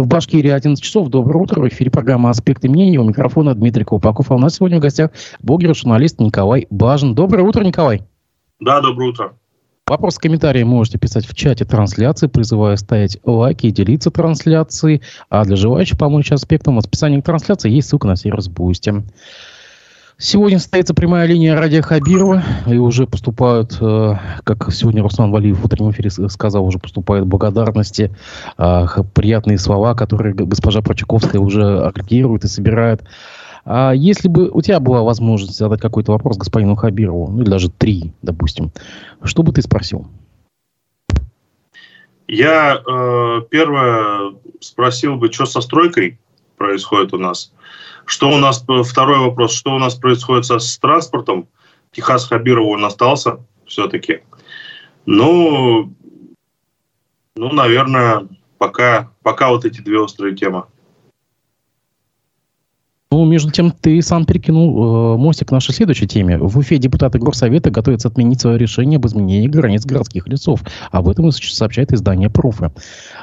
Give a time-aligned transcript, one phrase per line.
[0.00, 1.08] В Башкирии 11 часов.
[1.08, 1.60] Доброе утро.
[1.60, 2.96] В эфире программа «Аспекты мнений».
[2.96, 4.30] У микрофона Дмитрий Колпаков.
[4.30, 7.14] А у нас сегодня в гостях блогер, журналист Николай Бажин.
[7.14, 8.02] Доброе утро, Николай.
[8.60, 9.34] Да, доброе утро.
[9.86, 12.28] Вопрос, комментарии можете писать в чате трансляции.
[12.28, 15.02] Призываю ставить лайки и делиться трансляцией.
[15.28, 19.04] А для желающих помочь аспектам в описании трансляции есть ссылка на сервис Boosty.
[20.22, 24.14] Сегодня состоится прямая линия Радия Хабирова, и уже поступают, э,
[24.44, 28.14] как сегодня Руслан Валиев в утреннем эфире сказал, уже поступают благодарности,
[28.58, 33.02] э, приятные слова, которые госпожа Прочаковская уже агрегирует и собирает.
[33.64, 37.70] А если бы у тебя была возможность задать какой-то вопрос господину Хабирову, ну или даже
[37.70, 38.72] три, допустим,
[39.24, 40.06] что бы ты спросил?
[42.28, 46.18] Я э, первое спросил бы, что со стройкой
[46.58, 47.54] происходит у нас.
[48.10, 51.46] Что у нас, второй вопрос, что у нас происходит со, с транспортом?
[51.92, 54.22] Техас Хабиров он остался все-таки.
[55.06, 55.94] Ну,
[57.36, 58.26] ну, наверное,
[58.58, 60.64] пока, пока вот эти две острые темы.
[63.12, 66.38] Ну, между тем, ты сам перекинул э, мостик к нашей следующей теме.
[66.38, 70.62] В Уфе депутаты Горсовета готовятся отменить свое решение об изменении границ городских лесов.
[70.92, 72.70] Об этом сообщает издание «Пруфы».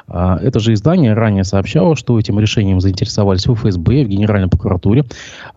[0.08, 5.04] А, это же издание ранее сообщало, что этим решением заинтересовались в ФСБ, в Генеральной прокуратуре,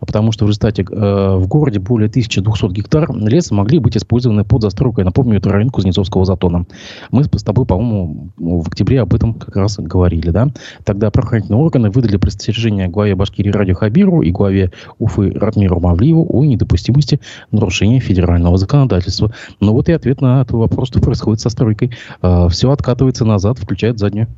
[0.00, 4.62] потому что в результате э, в городе более 1200 гектар леса могли быть использованы под
[4.62, 5.04] застройкой.
[5.04, 6.66] Напомню, это район Кузнецовского затона.
[7.10, 10.30] Мы с тобой, по-моему, в октябре об этом как раз говорили.
[10.30, 10.48] Да?
[10.84, 16.44] Тогда правоохранительные органы выдали предостережение главе Башкирии Радио Хабиру и главе Уфы Ратмиру Мавлиеву о
[16.44, 19.32] недопустимости нарушения федерального законодательства.
[19.60, 21.92] Но вот и ответ на этот вопрос, что происходит со стройкой.
[22.20, 24.28] А, Все откатывается назад, включает заднюю.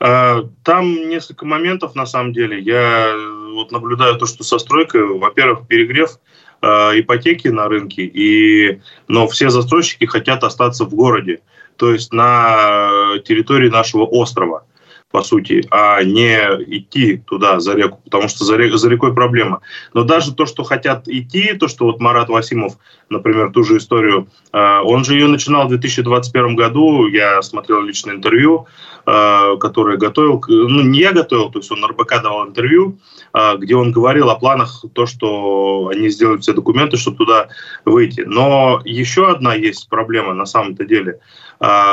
[0.00, 2.58] А, там несколько моментов, на самом деле.
[2.60, 3.14] Я
[3.54, 6.18] вот наблюдаю то, что со стройкой, во-первых, перегрев
[6.60, 6.66] э,
[7.00, 11.42] ипотеки на рынке, и, но все застройщики хотят остаться в городе,
[11.76, 14.64] то есть на территории нашего острова
[15.12, 19.60] по сути, а не идти туда, за реку, потому что за, рек, за рекой проблема.
[19.92, 22.78] Но даже то, что хотят идти, то, что вот Марат Васимов,
[23.10, 28.14] например, ту же историю, э, он же ее начинал в 2021 году, я смотрел личное
[28.14, 28.66] интервью,
[29.06, 32.98] э, которое готовил, ну, не я готовил, то есть он РБК давал интервью,
[33.34, 37.48] э, где он говорил о планах, то, что они сделают все документы, чтобы туда
[37.84, 38.22] выйти.
[38.22, 41.20] Но еще одна есть проблема на самом-то деле–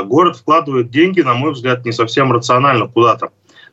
[0.05, 3.29] город вкладывает деньги, на мой взгляд, не совсем рационально куда-то.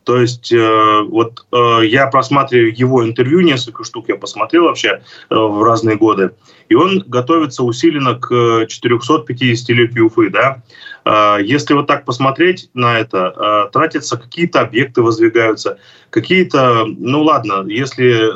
[0.06, 5.34] То есть э, вот э, я просматриваю его интервью, несколько штук я посмотрел вообще э,
[5.34, 6.30] в разные годы,
[6.68, 10.62] и он готовится усиленно к 450-летию Уфы, да.
[11.04, 15.78] Э, если вот так посмотреть на это, тратятся какие-то объекты, воздвигаются,
[16.10, 18.30] какие-то, ну ладно, если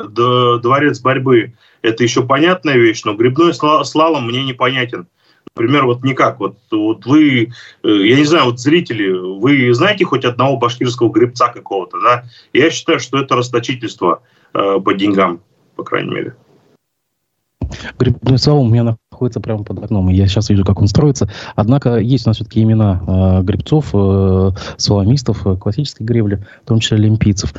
[0.59, 5.07] дворец борьбы это еще понятная вещь, но грибной слалом мне непонятен.
[5.55, 6.39] Например, вот никак.
[6.39, 7.51] Вот, вот вы,
[7.83, 12.23] э, я не знаю, вот зрители, вы знаете хоть одного башкирского гребца какого-то, да?
[12.53, 15.41] Я считаю, что это расточительство э, по деньгам,
[15.75, 16.35] по крайней мере.
[17.99, 21.29] Грибной сал у меня находится прямо под окном, и я сейчас вижу, как он строится.
[21.55, 26.79] Однако есть у нас все-таки имена э, гребцов, э, соломистов, э, классической гребли, в том
[26.79, 27.53] числе олимпийцев.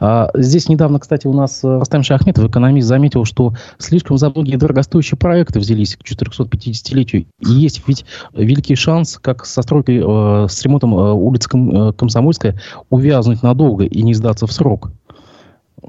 [0.00, 4.56] А, здесь недавно, кстати, у нас э, Растам Шахметов, экономист, заметил, что слишком за многие
[4.56, 7.26] дорогостоящие проекты взялись к 450-летию.
[7.40, 11.92] И есть ведь великий шанс, как со стройкой, э, с ремонтом э, улицы Ком, э,
[11.92, 12.60] Комсомольская,
[12.90, 14.90] увязнуть надолго и не сдаться в срок.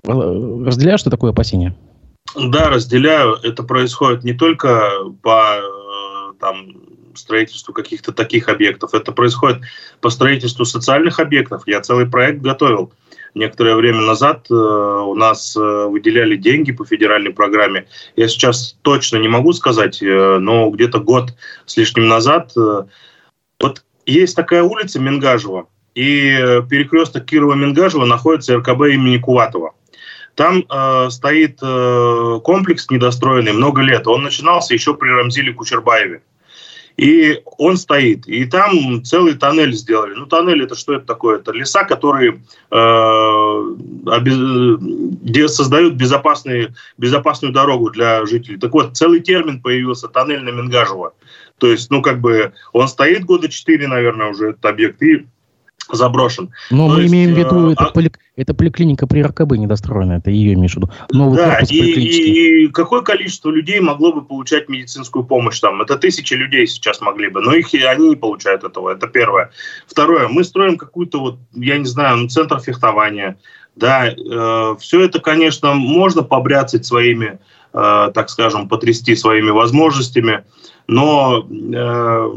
[0.05, 1.75] Э, разделяешь ты такое опасение?
[2.33, 3.37] Да, разделяю.
[3.43, 4.91] Это происходит не только
[5.21, 6.75] по э, там,
[7.13, 9.61] строительству каких-то таких объектов, это происходит
[10.01, 11.63] по строительству социальных объектов.
[11.65, 12.91] Я целый проект готовил.
[13.35, 17.85] Некоторое время назад э, у нас э, выделяли деньги по федеральной программе.
[18.15, 21.33] Я сейчас точно не могу сказать, э, но где-то год
[21.65, 22.53] с лишним назад.
[22.57, 22.83] Э,
[23.59, 29.73] вот есть такая улица Мингажева, и перекресток Кирова-Мингажева находится РКБ имени Куватова.
[30.35, 34.05] Там э, стоит э, комплекс недостроенный много лет.
[34.07, 36.21] Он начинался еще при Рамзиле Кучербаеве.
[36.97, 38.27] И он стоит.
[38.27, 40.13] И там целый тоннель сделали.
[40.13, 41.39] Ну, тоннель это что это такое?
[41.39, 42.41] Это леса, которые
[42.71, 43.61] э,
[45.47, 48.57] создают безопасные, безопасную дорогу для жителей.
[48.57, 51.13] Так вот, целый термин появился, тоннель на Мингажево.
[51.57, 55.25] То есть, ну, как бы, он стоит года четыре, наверное, уже этот объект, и
[55.91, 56.51] заброшен.
[56.71, 57.91] Но То мы есть, имеем в виду, э, это, а...
[57.91, 60.89] поли, это поликлиника при РКБ недостроенная, это ее имеешь в виду.
[61.11, 65.81] Новый да, и, и, и какое количество людей могло бы получать медицинскую помощь там?
[65.81, 69.51] Это тысячи людей сейчас могли бы, но их они не получают этого, это первое.
[69.87, 73.37] Второе, мы строим какую-то вот, я не знаю, ну, центр фехтования,
[73.75, 77.39] да, э, все это, конечно, можно побряцать своими,
[77.73, 80.45] э, так скажем, потрясти своими возможностями,
[80.87, 82.31] но э,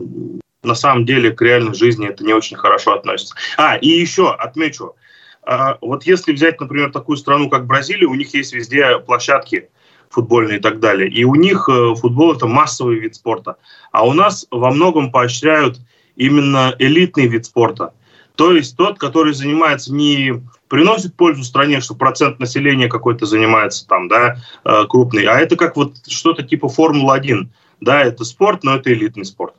[0.62, 3.34] на самом деле к реальной жизни это не очень хорошо относится.
[3.56, 4.94] А, и еще отмечу,
[5.42, 9.70] а, вот если взять, например, такую страну, как Бразилия, у них есть везде площадки
[10.10, 11.08] футбольные и так далее.
[11.10, 13.56] И у них э, футбол это массовый вид спорта.
[13.92, 15.80] А у нас во многом поощряют
[16.16, 17.92] именно элитный вид спорта.
[18.34, 24.08] То есть тот, который занимается не приносит пользу стране, что процент населения какой-то занимается там,
[24.08, 27.48] да, э, крупный, а это как вот что-то типа Формула-1.
[27.80, 29.54] Да, это спорт, но это элитный спорт.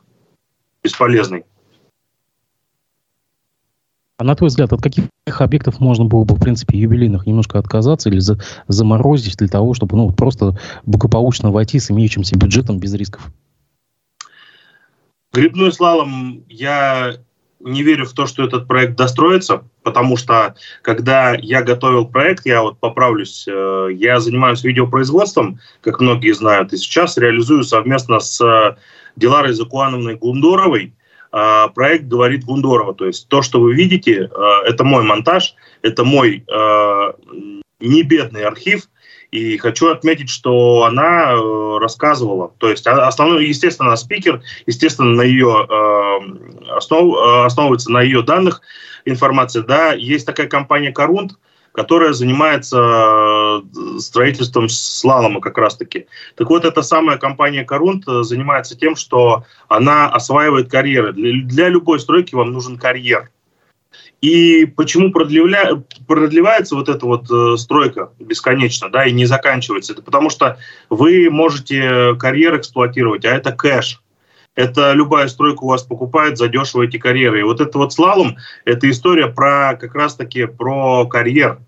[0.83, 1.45] Бесполезный.
[4.19, 8.09] А на твой взгляд, от каких объектов можно было бы, в принципе, юбилейных немножко отказаться
[8.09, 8.37] или за,
[8.67, 13.31] заморозить для того, чтобы ну, просто благополучно войти с имеющимся бюджетом без рисков?
[15.31, 17.15] Грибной слалом я
[17.61, 22.61] не верю в то, что этот проект достроится, потому что когда я готовил проект, я
[22.61, 28.77] вот поправлюсь, э, я занимаюсь видеопроизводством, как многие знают, и сейчас реализую совместно с
[29.15, 30.93] Диларой Закуановной Гундоровой
[31.31, 32.95] а, проект «Говорит Гундорова».
[32.95, 35.53] То есть то, что вы видите, э, это мой монтаж,
[35.83, 37.13] это мой э,
[37.79, 38.89] небедный архив,
[39.29, 45.67] и хочу отметить, что она э, рассказывала, то есть основной, естественно, спикер, естественно, на ее
[46.75, 48.61] основ, основывается на ее данных
[49.05, 51.33] информация, да, есть такая компания «Корунт»,
[51.71, 56.07] которая занимается э, строительством слалома как раз-таки.
[56.35, 61.13] Так вот, эта самая компания «Корунт» э, занимается тем, что она осваивает карьеры.
[61.13, 63.29] Для, любой стройки вам нужен карьер.
[64.21, 65.81] И почему продлевля...
[66.07, 69.93] продлевается вот эта вот э, стройка бесконечно, да, и не заканчивается?
[69.93, 70.57] Это потому что
[70.89, 74.01] вы можете карьер эксплуатировать, а это кэш.
[74.59, 77.39] Это любая стройка у вас покупает задешево эти карьеры.
[77.39, 78.35] И вот это вот слалом,
[78.65, 81.59] это история про как раз-таки про карьер.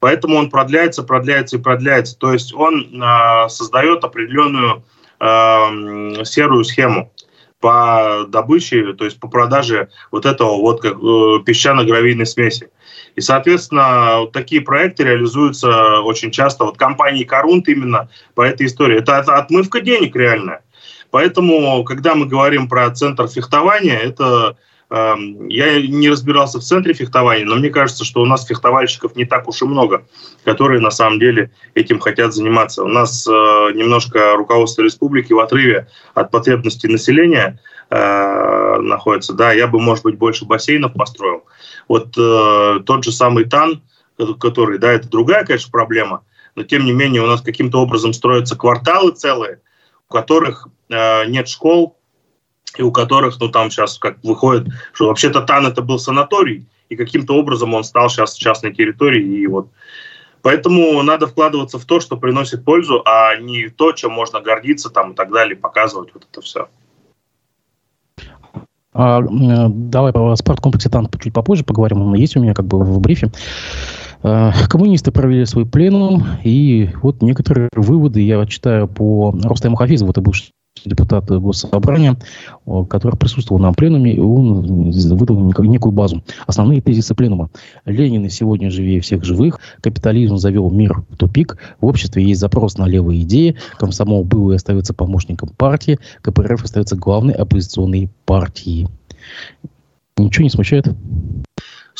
[0.00, 2.18] Поэтому он продляется, продляется и продляется.
[2.18, 4.82] То есть он э, создает определенную
[5.20, 7.12] э, серую схему
[7.60, 12.70] по добыче, то есть по продаже вот этого вот как, э, песчано-гравийной смеси.
[13.14, 16.64] И, соответственно, вот такие проекты реализуются очень часто.
[16.64, 18.98] Вот компании Корунт именно по этой истории.
[18.98, 20.62] Это отмывка денег реальная.
[21.10, 24.56] Поэтому, когда мы говорим про центр фехтования, это
[24.92, 29.24] Эм, я не разбирался в центре фехтования, но мне кажется, что у нас фехтовальщиков не
[29.24, 30.04] так уж и много,
[30.44, 32.82] которые на самом деле этим хотят заниматься.
[32.82, 39.32] У нас э, немножко руководство республики в отрыве от потребностей населения э, находится.
[39.32, 41.44] Да, я бы, может быть, больше бассейнов построил.
[41.86, 43.82] Вот э, тот же самый ТАН,
[44.40, 46.24] который, да, это другая, конечно, проблема,
[46.56, 49.60] но тем не менее у нас каким-то образом строятся кварталы целые,
[50.10, 51.96] у которых э, нет школ,
[52.76, 56.96] и у которых, ну, там сейчас как выходит, что вообще-то Тан это был санаторий, и
[56.96, 59.68] каким-то образом он стал сейчас частной территорией, и вот
[60.42, 65.12] Поэтому надо вкладываться в то, что приносит пользу, а не то, чем можно гордиться там
[65.12, 66.68] и так далее, показывать вот это все.
[68.94, 72.00] А, давай по спорткомплексе Танк чуть попозже поговорим.
[72.00, 73.30] Он есть у меня как бы в брифе.
[74.22, 80.20] А, коммунисты провели свой пленум, и вот некоторые выводы я читаю по Рустему Хафизову, это
[80.20, 80.52] бывший
[80.84, 82.16] депутат Госсобрания,
[82.88, 86.22] который присутствовал на пленуме, он выдал некую базу.
[86.46, 87.50] Основные тезисы пленума.
[87.84, 92.78] Ленин и сегодня живее всех живых, капитализм завел мир в тупик, в обществе есть запрос
[92.78, 98.88] на левые идеи, комсомол был и остается помощником партии, КПРФ остается главной оппозиционной партией.
[100.16, 100.86] Ничего не смущает?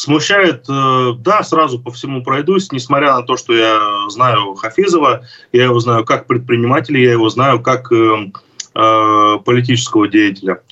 [0.01, 5.65] Смущает, э, да, сразу по всему пройдусь, несмотря на то, что я знаю Хафизова, я
[5.65, 8.31] его знаю как предпринимателя, я его знаю как э,
[8.73, 10.63] Э, политического деятеля.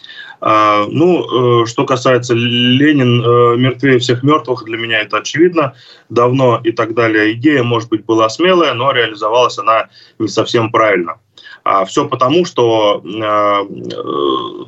[0.40, 3.18] А, ну, что касается Ленин
[3.60, 5.74] мертвее всех мертвых, для меня это очевидно
[6.08, 7.32] давно и так далее.
[7.32, 9.88] Идея, может быть, была смелая, но реализовалась она
[10.20, 11.16] не совсем правильно.
[11.64, 13.02] А все потому, что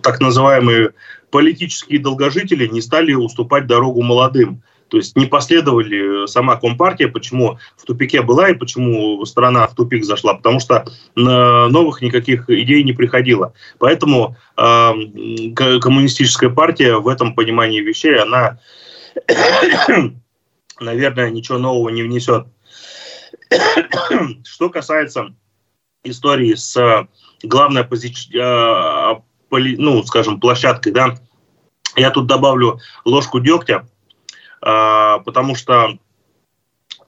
[0.02, 0.90] так называемые
[1.30, 4.62] политические долгожители не стали уступать дорогу молодым.
[4.88, 10.04] То есть не последовали сама Компартия, почему в тупике была и почему страна в тупик
[10.04, 10.84] зашла, потому что
[11.14, 13.54] новых никаких идей не приходило.
[13.78, 14.92] Поэтому э,
[15.54, 18.58] коммунистическая партия в этом понимании вещей, она,
[20.80, 22.46] наверное, ничего нового не внесет.
[24.44, 25.34] Что касается
[26.02, 27.06] истории с
[27.44, 28.12] главной оппози...
[29.50, 31.14] Ну, скажем, площадкой, да,
[31.96, 33.86] я тут добавлю ложку дегтя.
[34.62, 35.98] А, потому что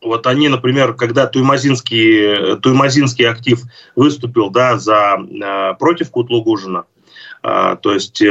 [0.01, 3.63] вот они, например, когда Туймазинский, Туймазинский актив
[3.95, 6.85] выступил да, за, а, против Кутлугужина,
[7.45, 8.31] а, то есть э,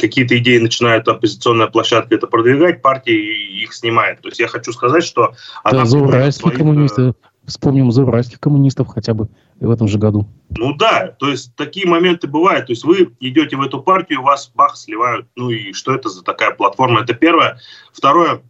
[0.00, 4.22] какие-то идеи начинает оппозиционная площадка это продвигать, партия их снимает.
[4.22, 5.34] То есть я хочу сказать, что...
[5.70, 6.58] Да, зауральские своих...
[6.58, 7.12] коммунисты,
[7.44, 9.28] вспомним зауральских коммунистов хотя бы
[9.60, 10.28] в этом же году.
[10.50, 12.66] Ну да, то есть такие моменты бывают.
[12.66, 15.26] То есть вы идете в эту партию, вас бах, сливают.
[15.36, 17.00] Ну и что это за такая платформа?
[17.00, 17.58] Это первое.
[17.92, 18.42] Второе,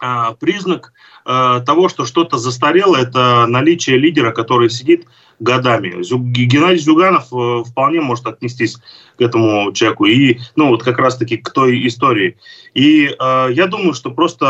[0.00, 0.92] а, признак
[1.24, 5.06] а, того, что что-то застарело, это наличие лидера, который сидит
[5.40, 6.02] годами.
[6.02, 8.76] Геннадий Зюганов э, вполне может отнестись
[9.16, 12.36] к этому человеку и, ну, вот как раз-таки к той истории.
[12.74, 14.44] И э, я думаю, что просто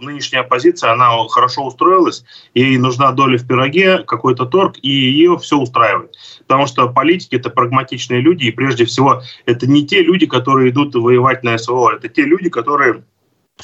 [0.00, 5.58] нынешняя оппозиция, она хорошо устроилась, ей нужна доля в пироге, какой-то торг, и ее все
[5.58, 6.14] устраивает.
[6.46, 10.94] Потому что политики– это прагматичные люди, и прежде всего это не те люди, которые идут
[10.94, 13.04] воевать на СВО, это те люди, которые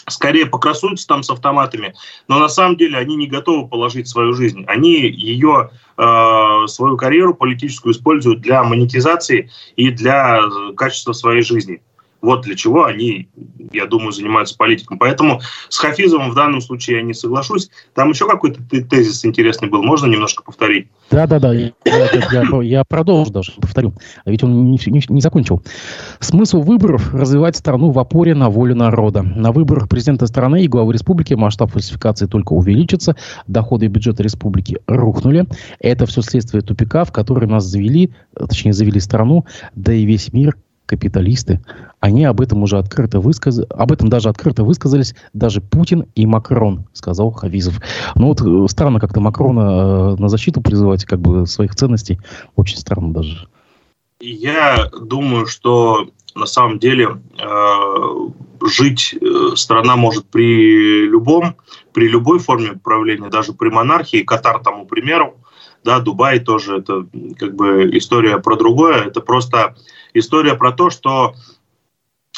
[0.08, 1.94] скорее покрасуются там с автоматами,
[2.28, 4.64] но на самом деле они не готовы положить свою жизнь.
[4.66, 10.42] Они ее, э, свою карьеру политическую используют для монетизации и для
[10.76, 11.82] качества своей жизни.
[12.22, 13.28] Вот для чего они,
[13.72, 14.98] я думаю, занимаются политиком.
[14.98, 17.70] Поэтому с Хафизовым в данном случае я не соглашусь.
[17.94, 19.82] Там еще какой-то тезис интересный был.
[19.82, 20.88] Можно немножко повторить?
[21.10, 21.52] Да, да, да.
[21.52, 23.94] Я, я, я продолжу даже, повторю.
[24.24, 25.62] А ведь он не, не, не закончил.
[26.20, 29.22] Смысл выборов– развивать страну в опоре на волю народа.
[29.22, 35.46] На выборах президента страны и главы республики масштаб фальсификации только увеличится, доходы бюджета республики рухнули.
[35.78, 40.56] Это все следствие тупика, в который нас завели, точнее, завели страну, да и весь мир
[40.86, 41.60] капиталисты,
[42.00, 46.86] они об этом уже открыто высказали, об этом даже открыто высказались даже Путин и Макрон,
[46.92, 47.80] сказал Хавизов.
[48.14, 52.18] Ну вот э, странно как-то Макрона э, на защиту призывать как бы своих ценностей,
[52.56, 53.48] очень странно даже.
[54.20, 61.56] Я думаю, что на самом деле э, жить э, страна может при любом,
[61.92, 65.36] при любой форме правления, даже при монархии, Катар тому примеру,
[65.84, 67.06] да, Дубай тоже это
[67.38, 69.76] как бы история про другое, это просто
[70.12, 71.34] история про то, что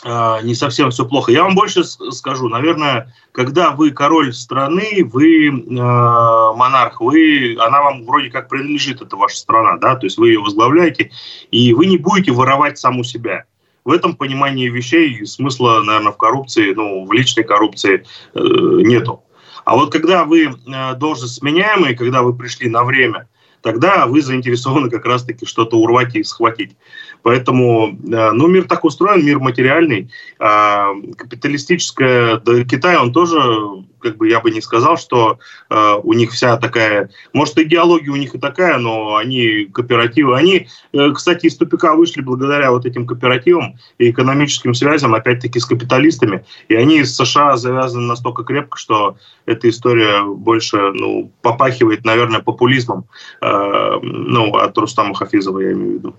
[0.05, 1.31] не совсем все плохо.
[1.31, 8.05] Я вам больше скажу, наверное, когда вы король страны, вы э, монарх, вы, она вам
[8.05, 11.13] вроде как принадлежит, это ваша страна, да, то есть вы ее возглавляете,
[11.51, 13.45] и вы не будете воровать саму себя.
[13.85, 18.05] В этом понимании вещей смысла, наверное, в коррупции, ну, в личной коррупции
[18.35, 19.23] э, нету.
[19.65, 23.29] А вот когда вы э, должность сменяемый, когда вы пришли на время,
[23.63, 26.77] тогда вы заинтересованы как раз-таки что-то урвать и схватить.
[27.23, 30.11] Поэтому, э, ну, мир так устроен, мир материальный.
[30.39, 35.39] А капиталистическая, да, Китай, он тоже, как бы я бы не сказал, что
[35.71, 40.37] э, у них вся такая, может, идеология у них и такая, но они кооперативы.
[40.37, 45.67] Они, э, кстати, из тупика вышли благодаря вот этим кооперативам и экономическим связям, опять-таки, с
[45.67, 46.45] капиталистами.
[46.69, 49.17] И они с США завязаны настолько крепко, что
[49.47, 53.05] эта история больше, ну, попахивает, наверное, популизмом.
[53.41, 56.15] Э, ну, от Рустама Хафизова я имею в виду.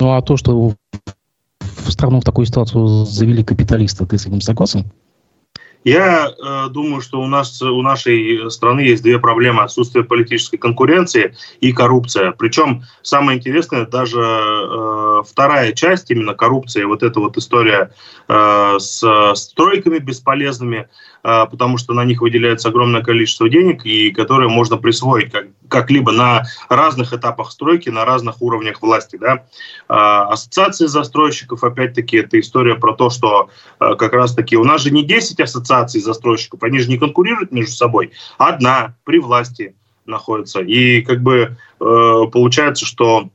[0.00, 0.74] Ну а то, что
[1.60, 4.84] в страну в такую ситуацию завели капиталисты, ты с этим согласен?
[5.88, 11.34] Я э, думаю, что у нас у нашей страны есть две проблемы: отсутствие политической конкуренции
[11.60, 12.32] и коррупция.
[12.32, 17.90] Причем самое интересное, даже э, вторая часть именно коррупции, вот эта вот история
[18.28, 20.88] э, с стройками бесполезными,
[21.22, 26.44] потому что на них выделяется огромное количество денег, и которые можно присвоить как, как-либо на
[26.68, 29.16] разных этапах стройки, на разных уровнях власти.
[29.16, 29.46] Да?
[29.88, 34.90] А, ассоциации застройщиков, опять-таки, это история про то, что а, как раз-таки у нас же
[34.90, 39.74] не 10 ассоциаций застройщиков, они же не конкурируют между собой, одна при власти
[40.06, 40.60] находится.
[40.60, 43.28] И как бы э, получается, что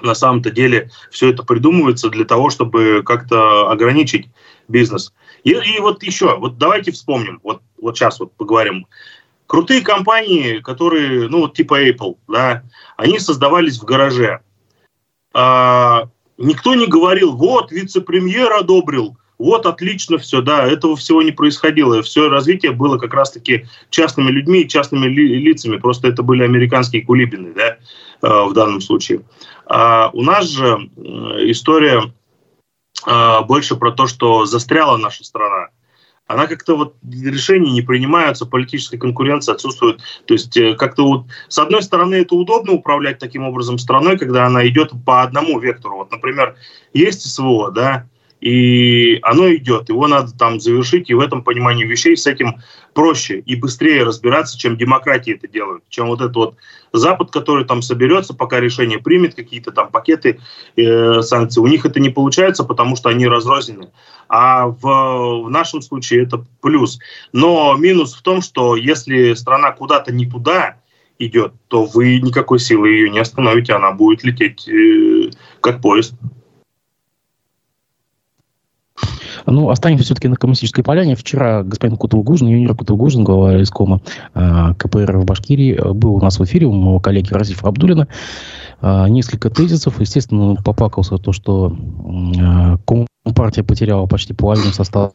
[0.00, 4.28] на самом-то деле все это придумывается для того, чтобы как-то ограничить
[4.66, 5.12] бизнес.
[5.44, 8.86] И, и вот еще, вот давайте вспомним, вот, вот сейчас вот поговорим.
[9.46, 12.62] Крутые компании, которые, ну вот типа Apple, да,
[12.96, 14.40] они создавались в гараже.
[15.32, 22.02] А, никто не говорил, вот вице-премьер одобрил, вот отлично все, да, этого всего не происходило.
[22.02, 25.78] Все развитие было как раз-таки частными людьми и частными ли, лицами.
[25.78, 27.78] Просто это были американские кулибины, да,
[28.20, 29.22] э, в данном случае.
[29.64, 30.90] А у нас же
[31.48, 32.12] история
[33.06, 35.68] э, больше про то, что застряла наша страна.
[36.26, 40.00] Она как-то вот решения не принимаются, политическая конкуренция отсутствует.
[40.26, 44.46] То есть э, как-то вот с одной стороны это удобно управлять таким образом страной, когда
[44.46, 45.96] она идет по одному вектору.
[45.96, 46.54] Вот, например,
[46.92, 48.06] есть СВО, да,
[48.40, 52.56] и оно идет, его надо там завершить, и в этом понимании вещей с этим
[52.94, 56.56] проще и быстрее разбираться, чем демократии это делают, чем вот этот вот
[56.92, 60.40] Запад, который там соберется, пока решение примет, какие-то там пакеты
[60.76, 63.90] э, санкций, у них это не получается, потому что они разрознены.
[64.28, 66.98] А в, в нашем случае это плюс.
[67.32, 70.76] Но минус в том, что если страна куда-то не туда
[71.18, 75.30] идет, то вы никакой силы ее не остановите, она будет лететь э,
[75.60, 76.14] как поезд.
[79.46, 81.16] Ну, останемся все-таки на коммунистической поляне.
[81.16, 84.00] Вчера господин Кутулгужин, юниор Кутулгужин, глава искома
[84.34, 88.08] э, КПР в Башкирии, был у нас в эфире, у моего коллеги Разифа Абдулина.
[88.82, 90.00] Э, несколько тезисов.
[90.00, 91.76] Естественно, попакался то, что
[92.86, 95.12] э, партия потеряла почти половину состава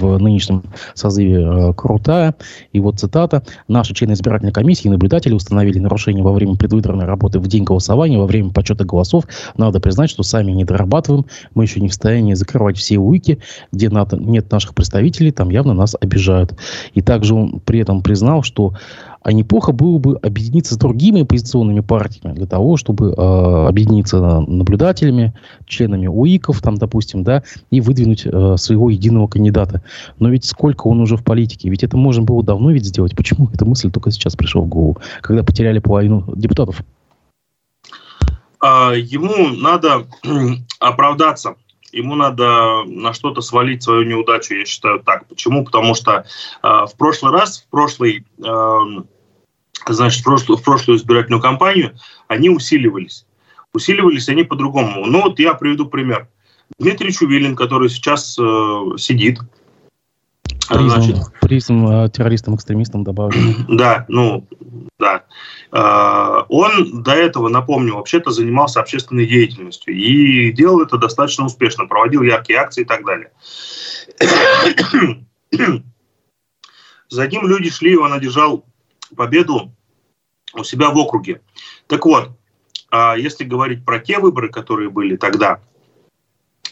[0.00, 0.62] в нынешнем
[0.94, 2.34] созыве э, Крутая.
[2.72, 3.42] И вот цитата.
[3.68, 8.18] «Наши члены избирательной комиссии и наблюдатели установили нарушения во время предвыборной работы в день голосования,
[8.18, 9.24] во время подсчета голосов.
[9.56, 11.26] Надо признать, что сами не дорабатываем.
[11.54, 13.38] Мы еще не в состоянии закрывать все уики,
[13.72, 16.54] где нет наших представителей, там явно нас обижают».
[16.94, 18.74] И также он при этом признал, что
[19.22, 25.32] а неплохо было бы объединиться с другими оппозиционными партиями для того, чтобы э, объединиться наблюдателями,
[25.66, 29.82] членами УИКов, там, допустим, да, и выдвинуть э, своего единого кандидата.
[30.18, 31.70] Но ведь сколько он уже в политике?
[31.70, 33.14] Ведь это можно было давно ведь сделать.
[33.14, 36.82] Почему эта мысль только сейчас пришла в голову, когда потеряли половину депутатов?
[38.60, 40.06] А, ему надо
[40.80, 41.54] оправдаться
[41.92, 45.26] ему надо на что-то свалить свою неудачу, я считаю так.
[45.28, 45.64] Почему?
[45.64, 46.24] Потому что э,
[46.62, 49.02] в прошлый раз, в прошлый э,
[49.86, 51.94] значит, в прошлую, в прошлую избирательную кампанию,
[52.28, 53.26] они усиливались.
[53.74, 55.06] Усиливались они по-другому.
[55.06, 56.28] Ну вот я приведу пример.
[56.78, 58.42] Дмитрий Чувилин, который сейчас э,
[58.98, 59.40] сидит.
[60.68, 63.54] Призм, значит, призм э, террористам-экстремистам добавили.
[63.68, 64.46] Да, ну,
[64.98, 65.24] да.
[65.72, 72.22] Э, он до этого, напомню, вообще-то занимался общественной деятельностью и делал это достаточно успешно, проводил
[72.22, 73.32] яркие акции и так далее.
[77.08, 78.66] За ним люди шли, он одержал
[79.16, 79.74] победу
[80.54, 81.40] у себя в округе.
[81.86, 82.30] Так вот,
[82.90, 85.62] а, если говорить про те выборы, которые были тогда,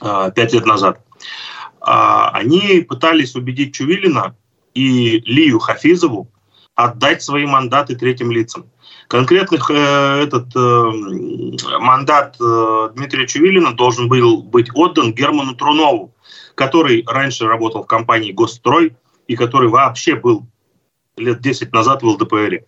[0.01, 1.05] а, пять лет назад,
[1.83, 4.37] они пытались убедить Чувилина
[4.75, 6.31] и Лию Хафизову
[6.75, 8.71] отдать свои мандаты третьим лицам.
[9.11, 16.15] Конкретных э, этот э, мандат э, Дмитрия Чувилина должен был быть отдан Герману Трунову,
[16.55, 18.95] который раньше работал в компании «Госстрой»
[19.27, 20.47] и который вообще был
[21.17, 22.63] лет 10 назад в ЛДПР.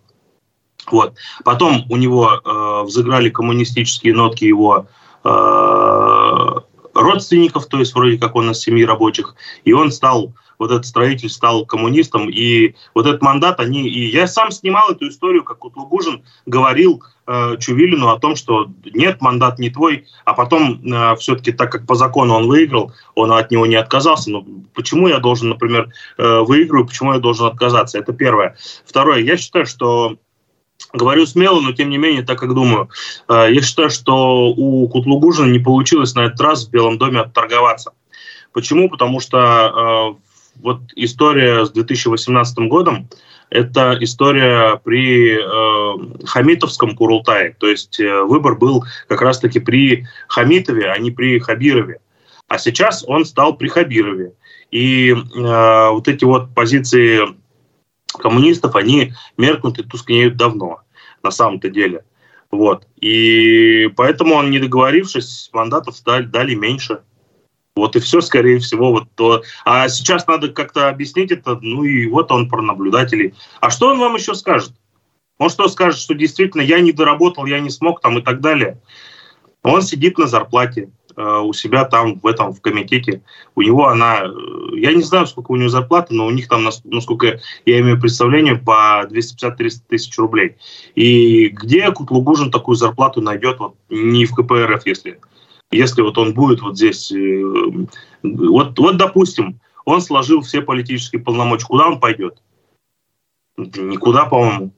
[0.91, 1.15] Вот.
[1.45, 4.89] Потом у него э, взыграли коммунистические нотки его
[5.23, 6.61] э,
[6.93, 11.29] родственников, то есть вроде как он из семьи рабочих, и он стал вот этот строитель
[11.29, 13.89] стал коммунистом, и вот этот мандат они...
[13.89, 19.21] И я сам снимал эту историю, как Кутлугужин говорил э, Чувилину о том, что нет,
[19.21, 23.51] мандат не твой, а потом э, все-таки, так как по закону он выиграл, он от
[23.51, 24.31] него не отказался.
[24.31, 27.99] Но почему я должен, например, э, выигрываю, почему я должен отказаться?
[27.99, 28.57] Это первое.
[28.87, 30.17] Второе, я считаю, что
[30.93, 32.91] Говорю смело, но тем не менее, так как думаю.
[33.29, 37.93] Э, я считаю, что у Кутлугужина не получилось на этот раз в Белом доме отторговаться.
[38.53, 38.91] Почему?
[38.91, 43.09] Потому что э, вот история с 2018 годом–
[43.53, 47.55] это история при э, Хамитовском Курултае.
[47.59, 52.01] То есть э, выбор был как раз-таки при Хамитове, а не при Хабирове.
[52.49, 54.33] А сейчас он стал при Хабирове.
[54.71, 55.15] И э,
[55.91, 57.21] вот эти вот позиции
[58.19, 60.81] коммунистов, они меркнут и тускнеют давно,
[61.23, 62.05] на самом-то деле.
[62.51, 62.87] Вот.
[63.01, 67.01] И поэтому он, не договорившись, мандатов дали, дали меньше.
[67.75, 69.43] Вот и все, скорее всего, вот то.
[69.65, 73.35] А сейчас надо как-то объяснить это, ну и вот он про наблюдателей.
[73.61, 74.73] А что он вам еще скажет?
[75.39, 78.79] Он что скажет, что действительно я не доработал, я не смог там и так далее.
[79.63, 83.23] Он сидит на зарплате э, у себя там в этом в комитете.
[83.55, 84.29] У него она, э,
[84.77, 88.57] я не знаю, сколько у него зарплата, но у них там, насколько я имею представление,
[88.57, 90.57] по 250-300 тысяч рублей.
[90.95, 93.61] И где Кутлугужин такую зарплату найдет?
[93.61, 95.19] Вот не в КПРФ, если
[95.73, 97.43] если вот он будет вот здесь, э,
[98.23, 102.43] вот, вот допустим, он сложил все политические полномочия, куда он пойдет?
[103.57, 104.73] Никуда, по-моему.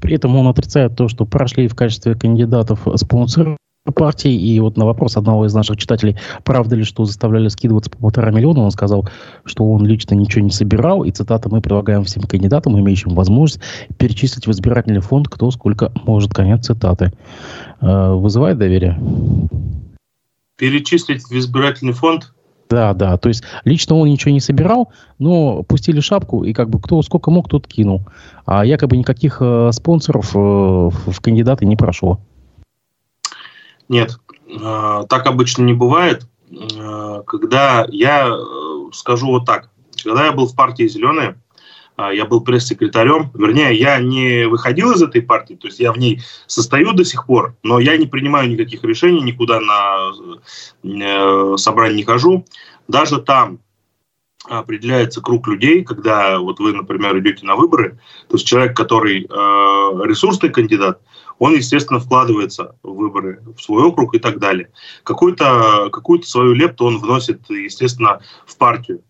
[0.00, 3.56] При этом он отрицает то, что прошли в качестве кандидатов спонсоры
[3.92, 4.32] партии.
[4.32, 8.30] И вот на вопрос одного из наших читателей, правда ли, что заставляли скидываться по полтора
[8.30, 9.08] миллиона, он сказал,
[9.44, 11.04] что он лично ничего не собирал.
[11.04, 13.60] И цитата, мы предлагаем всем кандидатам, имеющим возможность,
[13.98, 16.32] перечислить в избирательный фонд, кто сколько может.
[16.32, 17.12] Конец цитаты.
[17.80, 18.98] Э, вызывает доверие?
[20.56, 22.32] Перечислить в избирательный фонд?
[22.70, 23.18] Да, да.
[23.18, 27.30] То есть лично он ничего не собирал, но пустили шапку, и как бы кто сколько
[27.30, 28.06] мог, тот кинул.
[28.46, 32.20] А якобы никаких э, спонсоров э, в кандидаты не прошло.
[33.88, 36.26] Нет, э, так обычно не бывает.
[36.50, 39.70] Э, когда я э, скажу вот так,
[40.02, 41.38] когда я был в партии «Зеленые»,
[41.96, 46.22] я был пресс-секретарем, вернее, я не выходил из этой партии, то есть я в ней
[46.48, 52.44] состою до сих пор, но я не принимаю никаких решений, никуда на собрание не хожу.
[52.88, 53.60] Даже там
[54.44, 60.48] определяется круг людей, когда вот вы, например, идете на выборы, то есть человек, который ресурсный
[60.48, 61.00] кандидат,
[61.38, 64.70] он, естественно, вкладывается в выборы, в свой округ и так далее.
[65.02, 69.02] Какую-то какую свою лепту он вносит, естественно, в партию.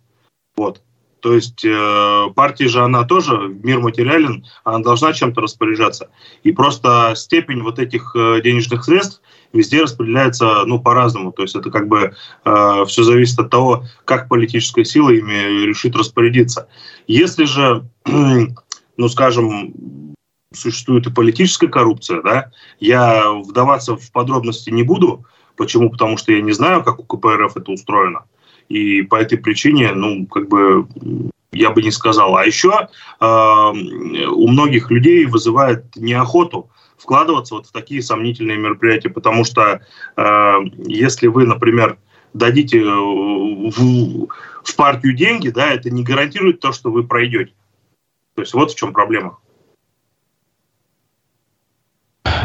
[0.56, 0.80] Вот.
[1.24, 6.10] То есть э, партия же, она тоже, мир материален, она должна чем-то распоряжаться.
[6.42, 9.22] И просто степень вот этих э, денежных средств
[9.54, 11.32] везде распределяется ну, по-разному.
[11.32, 12.12] То есть это как бы
[12.44, 16.68] э, все зависит от того, как политическая сила ими решит распорядиться.
[17.06, 20.14] Если же, ну скажем,
[20.54, 25.24] существует и политическая коррупция, да, я вдаваться в подробности не буду.
[25.56, 25.90] Почему?
[25.90, 28.24] Потому что я не знаю, как у КПРФ это устроено.
[28.68, 30.86] И по этой причине, ну, как бы
[31.52, 32.36] я бы не сказал.
[32.36, 32.88] А еще
[33.20, 39.80] э, у многих людей вызывает неохоту вкладываться вот в такие сомнительные мероприятия, потому что
[40.16, 40.54] э,
[40.86, 41.98] если вы, например,
[42.32, 44.28] дадите э, в,
[44.64, 47.52] в партию деньги, да, это не гарантирует то, что вы пройдете.
[48.34, 49.38] То есть вот в чем проблема.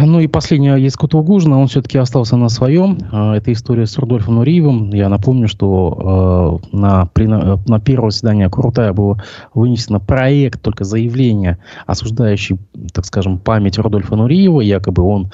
[0.06, 2.98] Ну и последнее есть Кутулгужина, он все-таки остался на своем.
[3.12, 4.92] А, это история с Рудольфом Нуриевым.
[4.92, 9.18] Я напомню, что э, на, на первое заседание Крутая был
[9.54, 12.58] вынесено проект, только заявление, осуждающий,
[12.94, 14.62] так скажем, память Рудольфа Нуриева.
[14.62, 15.32] Якобы он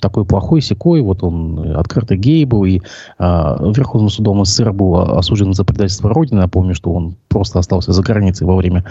[0.00, 2.82] такой плохой, секой, вот он открытый гей был, и э,
[3.18, 6.40] Верховным судом СССР был осужден за предательство Родины.
[6.40, 8.84] Напомню, что он просто остался за границей во время,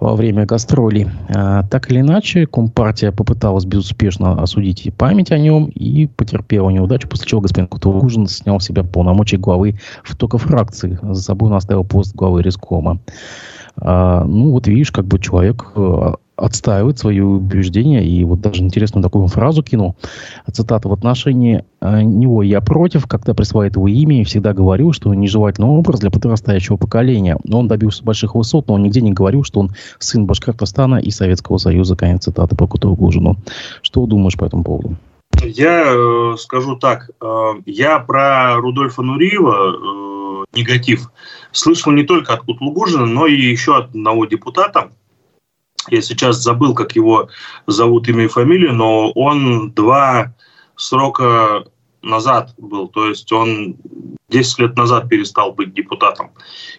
[0.00, 1.08] во время гастролей.
[1.34, 7.08] А, так или иначе, Компартия попыталась, безусловно, успешно осудить память о нем и потерпела неудачу,
[7.08, 10.98] после чего господин Кутугужин снял с себя полномочия главы в фракции.
[11.02, 12.98] За собой он оставил пост главы Рискома.
[13.76, 18.04] А, ну, вот видишь, как бы человек э, отстаивает свои убеждения.
[18.04, 19.96] И вот даже интересную такую фразу кинул.
[20.50, 20.88] Цитата.
[20.88, 25.20] В отношении э, него я против, когда присваивает его имя, и всегда говорил, что он
[25.20, 27.38] нежелательный образ для подрастающего поколения.
[27.50, 31.58] Он добился больших высот, но он нигде не говорил, что он сын Башкортостана и Советского
[31.58, 31.96] Союза.
[31.96, 33.36] Конец цитаты по Кутугужину.
[33.82, 34.96] Что думаешь по этому поводу?
[35.42, 37.10] Я э, скажу так.
[37.22, 41.10] Э, я про Рудольфа Нуриева э, негатив
[41.52, 44.90] слышал не только от Кутлугужина, но и еще от одного депутата,
[45.88, 47.28] я сейчас забыл, как его
[47.66, 50.34] зовут имя и фамилию, но он два
[50.76, 51.64] срока
[52.02, 53.76] назад был, то есть он
[54.28, 56.30] 10 лет назад перестал быть депутатом.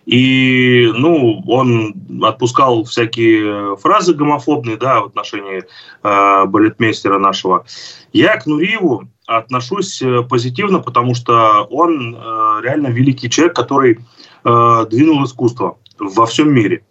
[0.06, 1.94] И, ну, он
[2.24, 5.64] отпускал всякие фразы гомофобные, да, в отношении
[6.04, 7.66] э, балетмейстера нашего.
[8.12, 14.00] Я к Нуриеву отношусь э, позитивно, потому что он э, реально великий человек, который
[14.44, 16.84] э, двинул искусство во всем мире.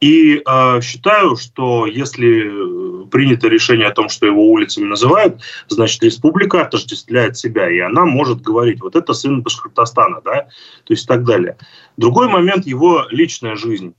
[0.00, 6.62] И э, считаю, что если принято решение о том, что его улицами называют, значит, республика
[6.62, 10.48] отождествляет себя, и она может говорить, вот это сын Башкортостана, да,
[10.84, 11.56] то есть так далее.
[11.96, 13.94] Другой момент– его личная жизнь,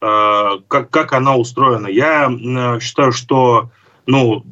[0.00, 1.88] э, как, как она устроена.
[1.88, 3.70] Я э, считаю, что
[4.06, 4.44] ну,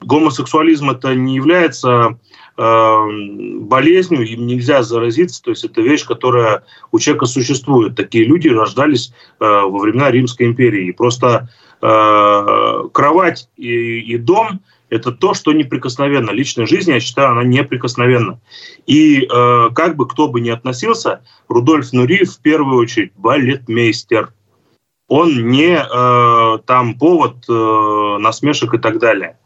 [0.00, 2.18] гомосексуализм это не является
[2.56, 7.96] болезнью, им нельзя заразиться, то есть это вещь, которая у человека существует.
[7.96, 10.88] Такие люди рождались э, во времена Римской империи.
[10.88, 11.48] И просто
[11.82, 14.60] э, кровать и, и дом–
[14.94, 16.30] это то, что неприкосновенно.
[16.30, 18.38] Личная жизнь, я считаю, она неприкосновенна.
[18.86, 24.32] И э, как бы кто бы ни относился, Рудольф Нуриев в первую очередь балетмейстер.
[25.08, 29.36] Он не э, там повод э, насмешек и так далее.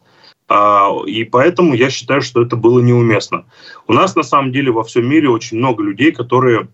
[0.49, 3.45] А, и поэтому я считаю, что это было неуместно.
[3.87, 6.69] У нас на самом деле во всем мире очень много людей, которые,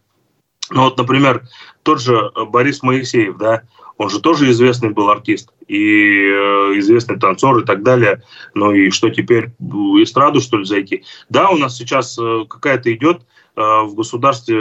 [0.70, 1.48] ну вот, например,
[1.82, 3.62] тот же Борис Моисеев, да,
[3.96, 8.22] он же тоже известный был артист и э, известный танцор и так далее.
[8.54, 9.50] Ну и что теперь,
[10.02, 11.04] эстраду что ли зайти?
[11.28, 13.22] Да, у нас сейчас э, какая-то идет
[13.56, 14.58] э, в государстве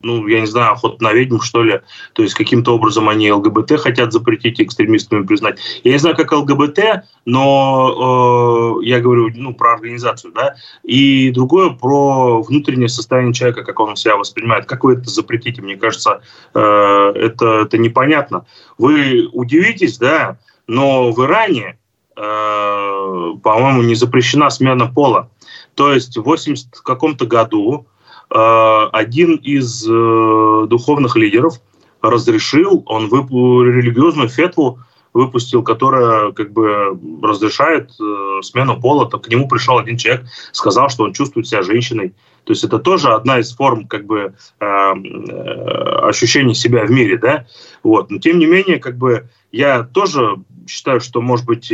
[0.00, 1.80] ну, я не знаю, охота на ведьм, что ли.
[2.12, 5.58] То есть каким-то образом они ЛГБТ хотят запретить, экстремистами признать.
[5.82, 10.54] Я не знаю, как ЛГБТ, но э, я говорю ну, про организацию, да.
[10.84, 14.66] И другое про внутреннее состояние человека, как он себя воспринимает.
[14.66, 15.62] Как вы это запретите?
[15.62, 16.22] Мне кажется,
[16.54, 18.46] э, это, это непонятно.
[18.78, 21.76] Вы удивитесь, да, но в Иране,
[22.16, 25.28] э, по-моему, не запрещена смена пола.
[25.74, 27.88] То есть в 80 каком-то году
[28.30, 31.60] один из э, духовных лидеров
[32.02, 33.30] разрешил, он вып...
[33.30, 34.78] религиозную фетву
[35.12, 39.08] выпустил, которая как бы разрешает э, смену пола.
[39.08, 42.14] То к нему пришел один человек, сказал, что он чувствует себя женщиной.
[42.44, 47.18] То есть это тоже одна из форм как бы э, э, ощущения себя в мире,
[47.18, 47.46] да.
[47.82, 48.10] Вот.
[48.10, 50.36] Но тем не менее, как бы я тоже
[50.68, 51.72] считаю, что, может быть,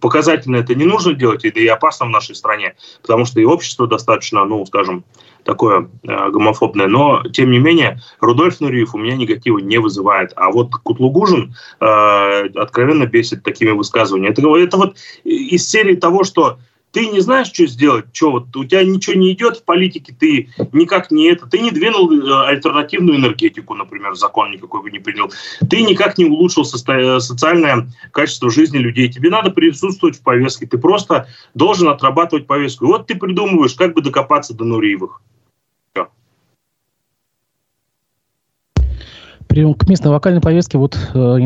[0.00, 3.44] показательно это не нужно делать, и да и опасно в нашей стране, потому что и
[3.44, 5.04] общество достаточно, ну, скажем,
[5.44, 6.86] такое э, гомофобное.
[6.86, 10.32] Но, тем не менее, Рудольф Нуриев у меня негатива не вызывает.
[10.36, 14.32] А вот Кутлугужин э, откровенно бесит такими высказываниями.
[14.32, 16.58] Это, это вот из серии того, что
[16.94, 20.48] ты не знаешь, что сделать, что вот у тебя ничего не идет в политике, ты
[20.72, 25.30] никак не это, ты не двинул э, альтернативную энергетику, например, закон никакой бы не принял,
[25.68, 27.18] ты никак не улучшил состо...
[27.18, 32.84] социальное качество жизни людей, тебе надо присутствовать в повестке, ты просто должен отрабатывать повестку.
[32.84, 35.20] И вот ты придумываешь, как бы докопаться до Нуриевых.
[39.54, 41.38] К местной локальной повестке вот э,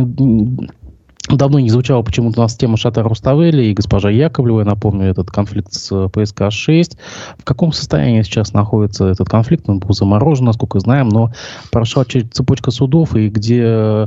[1.29, 4.61] Давно не звучала почему-то у нас тема Шата Руставели и госпожа Яковлева.
[4.61, 6.97] Я напомню, этот конфликт с э, ПСК-6.
[7.38, 9.68] В каком состоянии сейчас находится этот конфликт?
[9.68, 11.33] Он был заморожен, насколько знаем, но
[11.71, 14.07] прошла цепочка судов, и где э,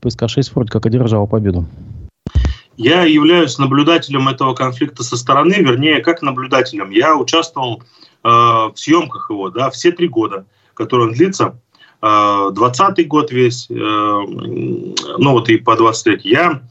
[0.00, 1.66] ПСК-6 вроде как одержала победу.
[2.76, 6.90] Я являюсь наблюдателем этого конфликта со стороны, вернее, как наблюдателем.
[6.90, 7.84] Я участвовал
[8.24, 11.60] э, в съемках его, да, все три года, которые он длится.
[12.00, 16.20] 20 год весь, э, ну вот и по 23.
[16.24, 16.62] Я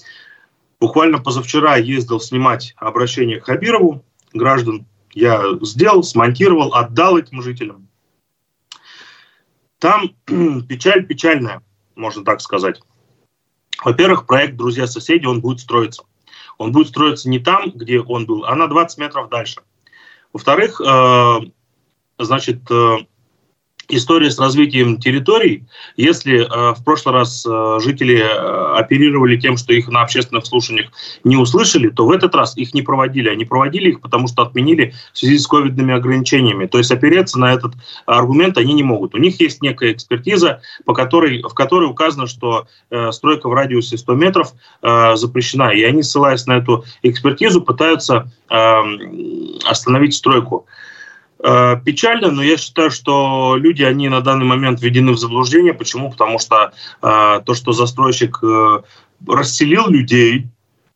[0.79, 4.85] буквально позавчера ездил снимать обращение к Хабирову граждан.
[5.13, 7.87] Я сделал, смонтировал, отдал этим жителям.
[9.79, 10.09] Там
[10.67, 11.61] печаль печальная,
[11.95, 12.81] можно так сказать.
[13.83, 16.03] Во-первых, проект «Друзья-соседи», он будет строиться.
[16.57, 19.61] Он будет строиться не там, где он был, а на 20 метров дальше.
[20.31, 21.39] Во-вторых, э,
[22.17, 22.97] значит, э,
[23.89, 25.63] история с развитием территорий.
[25.97, 30.91] Если э, в прошлый раз э, жители э, оперировали тем, что их на общественных слушаниях
[31.23, 33.29] не услышали, то в этот раз их не проводили.
[33.29, 36.65] Они проводили их, потому что отменили в связи с ковидными ограничениями.
[36.65, 37.73] То есть опереться на этот
[38.05, 39.15] аргумент они не могут.
[39.15, 43.97] У них есть некая экспертиза, по которой, в которой указано, что э, стройка в радиусе
[43.97, 45.71] 100 метров э, запрещена.
[45.71, 48.81] И они, ссылаясь на эту экспертизу, пытаются э,
[49.65, 50.65] остановить стройку.
[51.43, 55.73] Э, печально, но я считаю, что люди, они на данный момент введены в заблуждение.
[55.73, 56.09] Почему?
[56.11, 56.71] Потому что
[57.01, 58.81] э, то, что застройщик э,
[59.27, 60.47] расселил людей,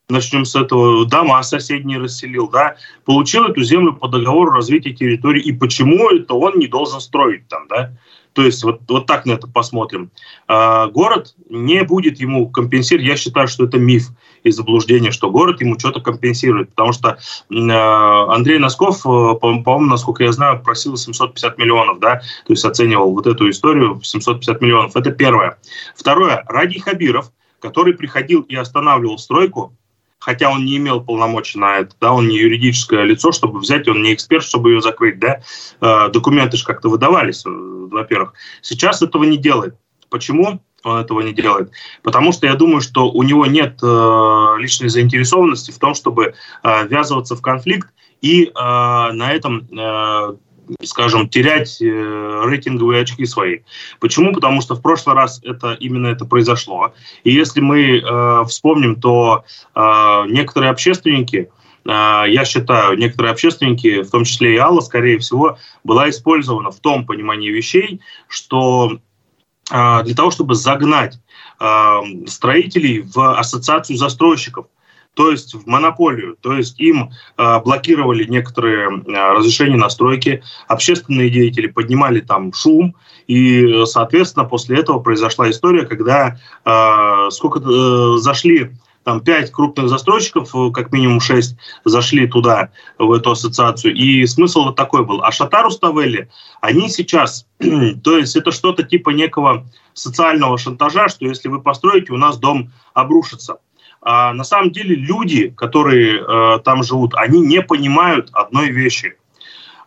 [0.10, 5.52] начнем с этого, дома соседние расселил, да, получил эту землю по договору развития территории, и
[5.52, 7.92] почему это он не должен строить там, да,
[8.34, 10.12] то есть вот, вот так на это посмотрим.
[10.48, 13.08] А, город не будет ему компенсировать.
[13.08, 14.10] Я считаю, что это миф
[14.44, 16.70] и заблуждение, что город ему что-то компенсирует.
[16.70, 17.18] Потому что
[17.52, 23.14] а, Андрей Носков, э, по-моему, насколько я знаю, просил 750 миллионов, да, то есть оценивал
[23.14, 24.96] вот эту историю в 750 миллионов.
[24.96, 25.58] Это первое.
[25.96, 26.44] Второе.
[26.48, 29.74] Ради Хабиров, который приходил и останавливал стройку,
[30.20, 34.04] хотя он не имел полномочий на это, да, он не юридическое лицо, чтобы взять, он
[34.04, 35.42] не эксперт, чтобы ее закрыть, да,
[35.82, 38.34] э, документы же как-то выдавались, э, во-первых.
[38.62, 39.76] Сейчас этого не делает.
[40.10, 40.62] Почему?
[40.84, 41.72] он этого не делает.
[42.04, 46.88] Потому что я думаю, что у него нет э, личной заинтересованности в том, чтобы э,
[46.88, 47.90] ввязываться в конфликт
[48.22, 50.36] и э, на этом э,
[50.84, 53.60] скажем, терять э, рейтинговые очки свои.
[54.00, 54.34] Почему?
[54.34, 56.94] Потому что в прошлый раз это именно это произошло.
[57.24, 59.44] И если мы э, вспомним, то
[59.76, 65.58] э, некоторые общественники, э, я считаю, некоторые общественники, в том числе и Алла, скорее всего,
[65.84, 69.00] была использована в том понимании вещей, что
[69.72, 71.20] э, для того, чтобы загнать
[71.60, 74.68] э, строителей в ассоциацию застройщиков,
[75.16, 81.30] то есть в монополию, то есть им э, блокировали некоторые э, разрешения на стройки, общественные
[81.30, 82.96] деятели поднимали там шум,
[83.28, 88.72] и, соответственно, после этого произошла история, когда э, сколько э, зашли
[89.04, 93.96] там пять крупных застройщиков, как минимум шесть, зашли туда, в эту ассоциацию.
[93.96, 95.22] И смысл вот такой был.
[95.24, 96.30] А Шатару Ставелли,
[96.62, 97.48] они сейчас,
[98.04, 102.72] то есть это что-то типа некого социального шантажа, что если вы построите, у нас дом
[102.94, 103.58] обрушится.
[104.02, 109.18] А на самом деле люди, которые э, там живут, они не понимают одной вещи.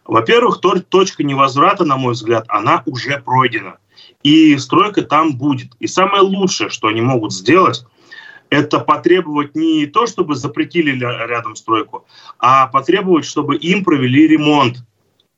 [0.04, 3.76] Во-первых, точка невозврата, на мой взгляд, она уже пройдена.
[4.22, 5.72] И стройка там будет.
[5.80, 7.86] И самое лучшее, что они могут сделать,
[8.52, 12.06] это потребовать не то, чтобы запретили рядом стройку,
[12.38, 14.84] а потребовать, чтобы им провели ремонт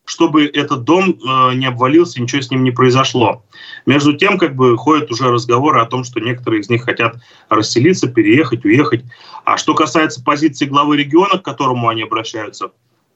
[0.07, 3.43] чтобы этот дом э, не обвалился, ничего с ним не произошло.
[3.87, 7.17] Между тем, как бы ходят уже разговоры о том, что некоторые из них хотят
[7.49, 9.03] расселиться, переехать, уехать.
[9.47, 12.73] А что касается позиции главы региона, к которому они обращаются,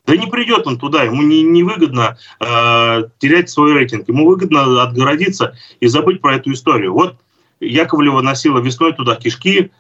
[0.07, 4.83] да не придет он туда, ему не, не выгодно э, терять свой рейтинг, ему выгодно
[4.83, 6.95] отгородиться и забыть про эту историю.
[6.95, 7.19] Вот
[7.61, 9.73] Яковлева носила весной туда кишки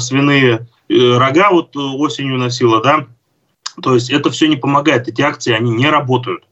[0.00, 3.06] свиные, э, рога вот осенью носила, да,
[3.82, 6.44] то есть это все не помогает, эти акции, они не работают.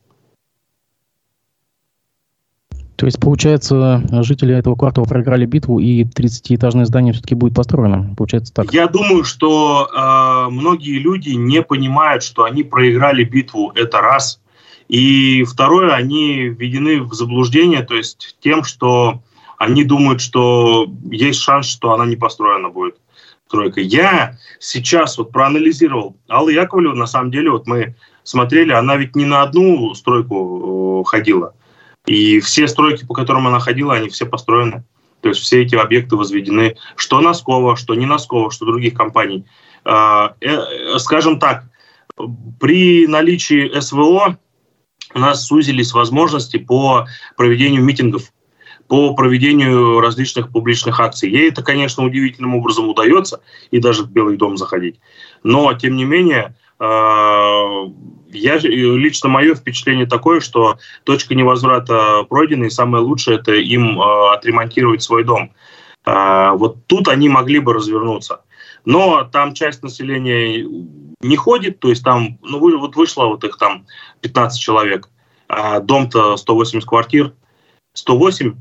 [2.99, 8.13] То есть, получается, жители этого квартала проиграли битву, и 30-этажное здание все-таки будет построено?
[8.17, 8.73] Получается так?
[8.73, 14.41] Я думаю, что э, многие люди не понимают, что они проиграли битву, это раз.
[14.89, 19.23] И второе, они введены в заблуждение, то есть тем, что
[19.59, 22.97] они думают, что есть шанс, что она не построена будет.
[23.49, 23.81] Стройка.
[23.81, 29.25] Я сейчас вот проанализировал Алла Яковлева, на самом деле, вот мы смотрели, она ведь не
[29.25, 31.55] на одну стройку э, ходила.
[32.07, 34.85] И все стройки, по которым она ходила, они все построены.
[35.23, 39.47] То есть все эти объекты возведены, что Носкова, что не Носкова, что других компаний.
[39.85, 41.65] А, э, скажем так,
[42.61, 44.39] при наличии СВО
[45.15, 47.07] у нас сузились возможности по
[47.37, 48.31] проведению митингов,
[48.89, 51.31] по проведению различных публичных акций.
[51.31, 54.99] Ей это, конечно, удивительным образом удается, и даже в Белый дом заходить.
[55.43, 57.85] Но, тем не менее, а,
[58.31, 64.35] я, лично мое впечатление такое, что точка невозврата пройдена, и самое лучшее это им а,
[64.35, 65.53] отремонтировать свой дом.
[66.05, 68.41] А, вот тут они могли бы развернуться.
[68.87, 70.65] Но там часть населения
[71.21, 73.87] не ходит, то есть там, ну, вот вышло вот их там
[74.23, 75.11] 15 человек,
[75.49, 77.35] а дом-то 180 квартир,
[77.95, 78.55] 108,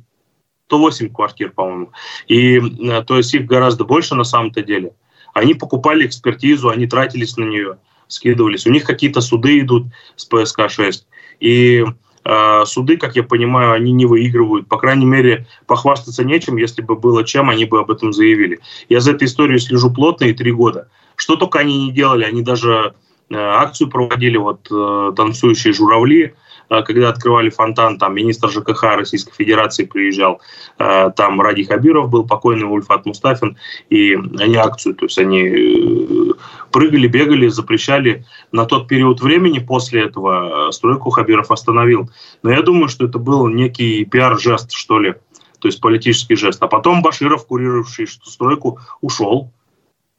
[0.67, 1.91] 108 квартир, по-моему.
[2.27, 4.91] И, э, то есть их гораздо больше на самом-то деле.
[5.33, 7.77] Они покупали экспертизу, они тратились на нее,
[8.07, 8.67] скидывались.
[8.67, 11.03] У них какие-то суды идут с ПСК-6.
[11.39, 11.85] И
[12.25, 14.67] э, суды, как я понимаю, они не выигрывают.
[14.67, 16.57] По крайней мере, похвастаться нечем.
[16.57, 18.59] Если бы было чем, они бы об этом заявили.
[18.89, 20.89] Я за этой историей слежу плотно и три года.
[21.15, 22.25] Что только они не делали.
[22.25, 22.93] Они даже
[23.29, 26.33] э, акцию проводили, вот э, «Танцующие журавли»,
[26.67, 30.41] когда открывали фонтан, там министр ЖКХ Российской Федерации приезжал,
[30.79, 33.57] э, там Ради Хабиров был, покойный Ульфат Мустафин,
[33.89, 36.33] и они акцию, то есть они э,
[36.71, 38.25] прыгали, бегали, запрещали.
[38.51, 42.09] На тот период времени после этого стройку Хабиров остановил.
[42.43, 45.15] Но я думаю, что это был некий пиар-жест, что ли,
[45.59, 46.61] то есть политический жест.
[46.61, 49.51] А потом Баширов, курировавший стройку, ушел,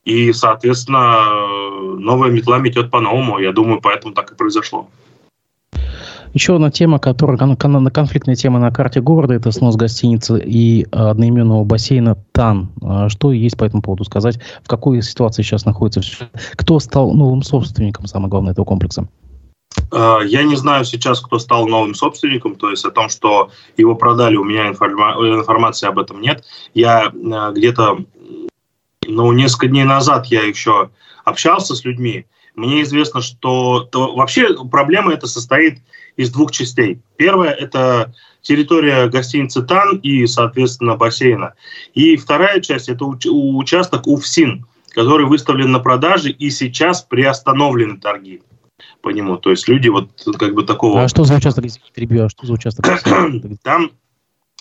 [0.04, 3.38] и, соответственно, новая метла метет по-новому.
[3.38, 4.88] Я думаю, поэтому так и произошло.
[6.34, 12.16] Еще одна тема, которая конфликтная тема на карте города, это снос гостиницы и одноименного бассейна
[12.32, 12.70] ТАН.
[12.82, 14.38] А что есть по этому поводу сказать?
[14.62, 16.02] В какой ситуации сейчас находится?
[16.52, 19.08] Кто стал новым собственником, самое главное, этого комплекса?
[19.90, 23.94] А, я не знаю сейчас, кто стал новым собственником, то есть о том, что его
[23.94, 26.44] продали, у меня информа- информации об этом нет.
[26.74, 27.98] Я а, где-то
[29.06, 30.90] ну, несколько дней назад я еще
[31.24, 32.26] общался с людьми.
[32.54, 35.78] Мне известно, что то, вообще проблема эта состоит
[36.18, 37.00] из двух частей.
[37.16, 41.54] Первая– это территория гостиницы ТАН и, соответственно, бассейна.
[41.94, 48.42] И вторая часть– это участок УФСИН, который выставлен на продаже и сейчас приостановлены торги
[49.00, 49.36] по нему.
[49.36, 51.02] То есть люди вот как бы такого...
[51.02, 52.84] А что за участок, извините, перебью, а что за участок?
[53.62, 53.92] Там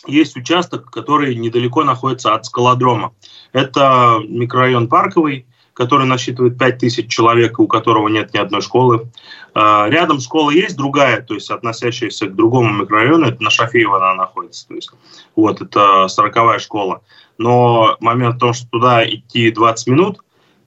[0.06, 3.14] есть участок, который недалеко находится от скалодрома.
[3.52, 9.12] Это микрорайон Парковый, который насчитывает 5000 человек, у которого нет ни одной школы.
[9.54, 14.16] А, рядом школа есть другая, то есть относящаяся к другому микрорайону, это на Шафеева она
[14.16, 14.68] находится.
[14.68, 14.90] То есть,
[15.36, 17.04] вот, это 40 школа.
[17.38, 20.18] Но момент в том, что туда идти 20 минут,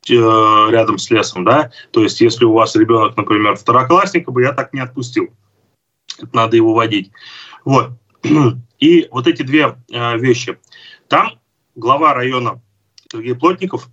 [0.09, 4.53] э, рядом с лесом, да, то есть если у вас ребенок, например, второклассник, бы я
[4.53, 5.31] так не отпустил.
[6.18, 7.11] Это надо его водить.
[7.64, 7.90] Вот.
[8.79, 10.57] И вот эти две э, вещи.
[11.09, 11.33] Там
[11.75, 12.62] глава района
[13.11, 13.88] Сергей Плотников,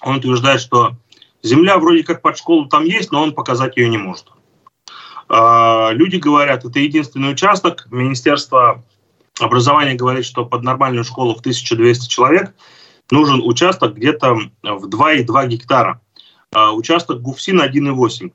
[0.00, 0.96] он утверждает, что
[1.42, 4.26] земля вроде как под школу там есть, но он показать ее не может.
[5.28, 7.86] Э, люди говорят, это единственный участок.
[7.90, 8.84] Министерство
[9.38, 12.54] образования говорит, что под нормальную школу в 1200 человек
[13.10, 16.00] нужен участок где-то в 2,2 гектара.
[16.52, 18.32] Э, участок ГУФСИН 1,8.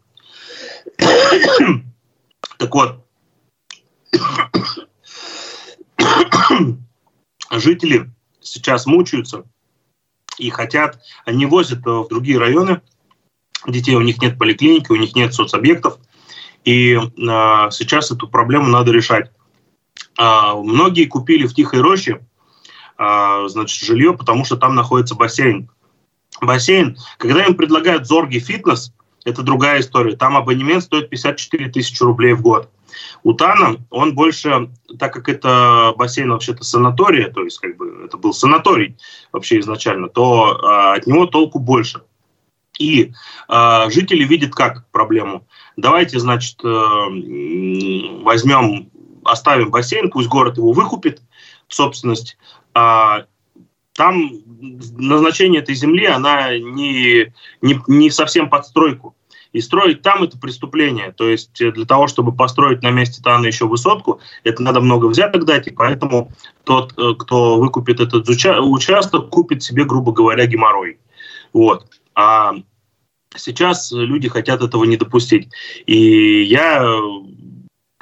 [2.58, 3.06] так вот,
[7.52, 8.10] жители
[8.41, 9.44] сейчас мучаются
[10.38, 12.82] и хотят, они возят в другие районы
[13.67, 15.98] детей, у них нет поликлиники, у них нет соцобъектов,
[16.63, 17.00] и э,
[17.71, 19.32] сейчас эту проблему надо решать.
[20.19, 22.26] Э, многие купили в Тихой роще
[22.98, 25.69] э, значит, жилье, потому что там находится бассейн.
[26.41, 28.93] Бассейн, когда им предлагают Зорги фитнес,
[29.24, 30.15] это другая история.
[30.15, 32.69] Там абонемент стоит 54 тысячи рублей в год.
[33.26, 38.18] У Тана он больше, так как это бассейн вообще-то санатория, то есть как бы это
[38.18, 38.98] был санаторий
[39.32, 42.04] вообще изначально, то а, от него толку больше.
[42.78, 43.14] И
[43.48, 45.48] а, жители видят как проблему.
[45.76, 46.68] Давайте, значит, э,
[48.22, 48.92] возьмем,
[49.24, 51.20] оставим бассейн, пусть город его выкупит,
[51.68, 52.38] собственность.
[52.76, 53.26] А,
[53.94, 54.30] там
[55.00, 57.34] назначение этой земли, она не,
[57.64, 59.16] не, не совсем под стройку.
[59.56, 61.13] И строить там это преступление.
[61.13, 65.06] То есть э, для того, чтобы построить на месте Тана еще высотку, это надо много
[65.06, 66.34] взяток дать, и поэтому
[66.66, 70.99] тот, э, кто выкупит этот участок, купит себе, грубо говоря, геморрой.
[71.53, 71.86] Вот.
[72.16, 72.56] А
[73.38, 75.47] сейчас люди хотят этого не допустить.
[75.86, 76.86] И я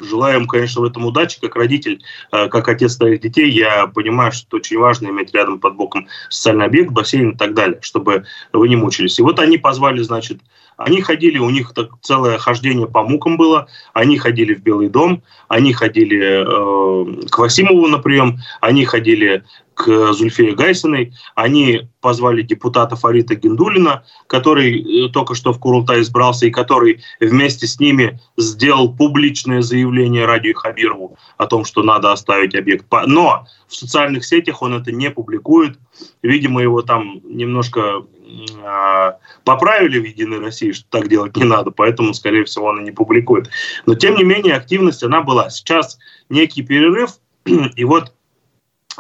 [0.02, 1.40] желаю им, конечно, в этом удачи.
[1.40, 5.76] Как родитель, э, как отец своих детей, я понимаю, что очень важно иметь рядом под
[5.76, 9.20] боком социальный объект, бассейн и так далее, чтобы вы не мучились.
[9.20, 10.40] И вот они позвали, значит,
[10.78, 15.22] они ходили, у них так целое хождение по мукам было, они ходили в Белый дом,
[15.48, 21.14] они ходили э, к Васимову на прием, они ходили к Зульфее Гайсиной.
[21.36, 27.68] Они позвали депутата Фарита Гендулина, который э, только что в Курултай избрался и который вместе
[27.68, 32.86] с ними сделал публичное заявление Радию Хабирову о том, что надо оставить объект.
[33.08, 35.78] Но в социальных сетях он это не публикует.
[36.22, 39.12] Видимо, его там немножко э,
[39.44, 42.92] поправили в «Единой России», что так делать не надо, поэтому, скорее всего, он и не
[42.92, 43.50] публикует.
[43.86, 45.50] Но, тем не менее, активность, она была.
[45.50, 45.98] Сейчас
[46.30, 47.12] некий перерыв,
[47.46, 48.14] и вот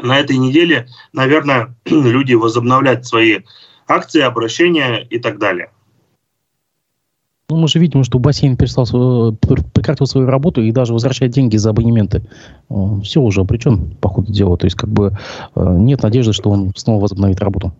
[0.01, 3.39] на этой неделе, наверное, люди возобновляют свои
[3.87, 5.69] акции, обращения и так далее.
[7.49, 8.85] Ну, мы же видим, что бассейн перестал,
[9.35, 12.23] прекратил свою работу и даже возвращает деньги за абонементы.
[13.03, 14.57] Все уже обречен, по ходу дела.
[14.57, 15.15] То есть, как бы
[15.55, 17.73] э, нет надежды, что он снова возобновит работу.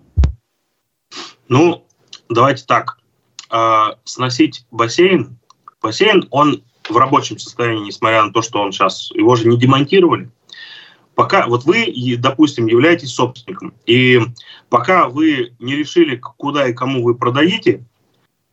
[1.48, 1.84] Ну,
[2.30, 3.00] давайте так.
[3.50, 5.40] А, сносить бассейн.
[5.82, 10.30] Бассейн, он в рабочем состоянии, несмотря на то, что он сейчас, его же не демонтировали
[11.16, 14.20] пока вот вы, допустим, являетесь собственником, и
[14.70, 17.86] пока вы не решили, куда и кому вы продаете,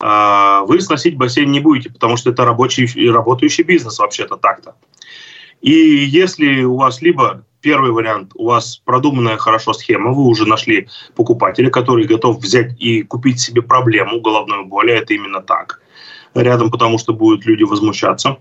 [0.00, 4.76] а, вы сносить бассейн не будете, потому что это рабочий работающий бизнес вообще-то так-то.
[5.60, 10.88] И если у вас либо первый вариант, у вас продуманная хорошо схема, вы уже нашли
[11.14, 15.82] покупателя, который готов взять и купить себе проблему головной боли, это именно так,
[16.34, 18.38] рядом, потому что будут люди возмущаться.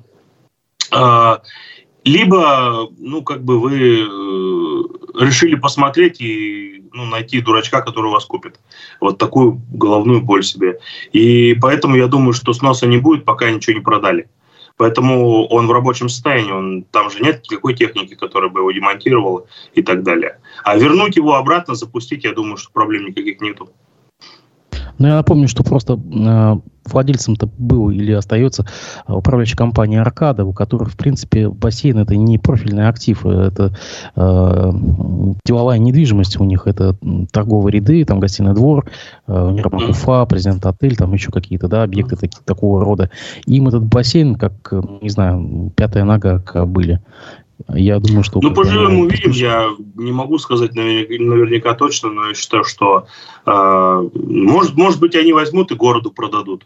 [2.06, 8.60] Либо, ну, как бы вы э, решили посмотреть и ну, найти дурачка, который вас купит.
[9.00, 10.80] Вот такую головную боль себе.
[11.12, 14.30] И поэтому я думаю, что сноса не будет, пока ничего не продали.
[14.78, 19.46] Поэтому он в рабочем состоянии, он, там же нет никакой техники, которая бы его демонтировала
[19.74, 20.40] и так далее.
[20.64, 23.70] А вернуть его обратно, запустить, я думаю, что проблем никаких нету.
[25.00, 28.66] Ну, я напомню, что просто э, владельцем-то был или остается
[29.08, 33.74] управляющая компания «Аркада», у которой, в принципе, бассейн– это не профильный актив, это
[34.16, 34.72] э,
[35.46, 36.98] деловая недвижимость у них, это
[37.32, 38.90] торговые ряды, там гостиный двор,
[39.28, 43.10] э, Универмаг Уфа, президент отель, там еще какие-то да, объекты такие, такого рода.
[43.46, 47.02] Им этот бассейн, как, не знаю, пятая нога были.
[47.74, 48.40] Я думаю, что...
[48.42, 49.32] Ну, поживем увидим.
[49.32, 53.08] Я не могу сказать наверняка, наверняка точно, но я считаю, что
[53.46, 56.66] э, может, может быть они возьмут и городу продадут.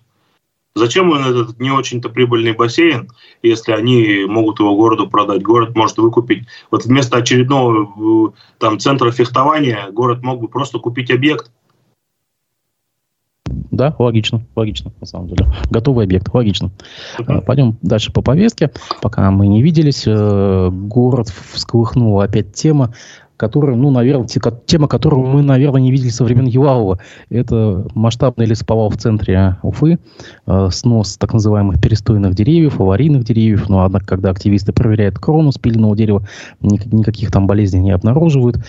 [0.76, 3.12] Зачем он этот не очень-то прибыльный бассейн,
[3.44, 5.44] если они могут его городу продать?
[5.44, 6.48] Город может выкупить.
[6.72, 11.52] Вот вместо очередного э, там центра фехтования город мог бы просто купить объект
[13.74, 15.48] да, логично, логично, на самом деле.
[15.72, 16.70] Готовый объект, логично.
[17.18, 17.42] Uh-huh.
[17.42, 18.72] Пойдем дальше по повестке.
[19.02, 22.94] Пока мы не виделись, э, город всколыхнула опять тема
[23.44, 24.26] которая, ну, наверное,
[24.66, 27.00] тема, которую мы, наверное, не видели со времен Юлавова.
[27.30, 30.00] Это масштабный лесоповал в центре Уфы,
[30.48, 33.68] э, снос так называемых перестойных деревьев, аварийных деревьев.
[33.68, 36.26] Но, однако, когда активисты проверяют крону спиленного дерева,
[36.62, 38.60] никаких там болезней не обнаруживают.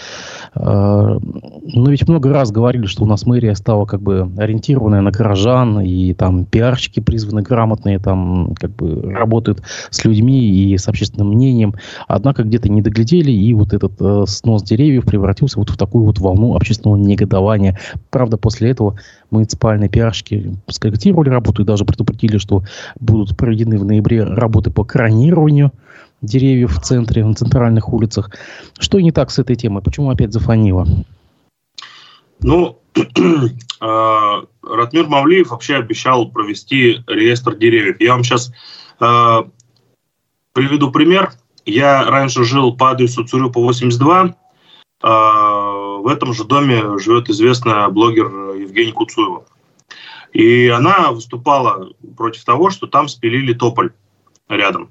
[0.56, 5.12] Э, но ведь много раз говорили, что у нас мэрия стала как бы ориентированная на
[5.12, 11.28] горожан, и там пиарщики призваны грамотные, там как бы работают с людьми и с общественным
[11.28, 11.74] мнением.
[12.08, 16.18] Однако где-то не доглядели, и вот этот э, снос деревьев превратился вот в такую вот
[16.18, 17.78] волну общественного негодования.
[18.10, 18.98] Правда, после этого
[19.30, 22.62] муниципальные пиарщики скорректировали работу и даже предупредили, что
[22.98, 25.72] будут проведены в ноябре работы по кронированию
[26.22, 28.30] деревьев в центре, на центральных улицах.
[28.78, 29.82] Что не так с этой темой?
[29.82, 30.86] Почему опять зафонило?
[32.40, 32.78] Ну,
[33.80, 37.96] а, Ратмир Мавлиев вообще обещал провести реестр деревьев.
[38.00, 38.52] Я вам сейчас
[39.00, 39.46] а,
[40.52, 41.32] приведу пример.
[41.66, 44.34] Я раньше жил по адресу Цурюпа 82.
[45.06, 48.24] А, в этом же доме живет известная блогер
[48.54, 49.44] Евгения Куцуева.
[50.32, 53.92] И она выступала против того, что там спилили тополь
[54.48, 54.90] рядом.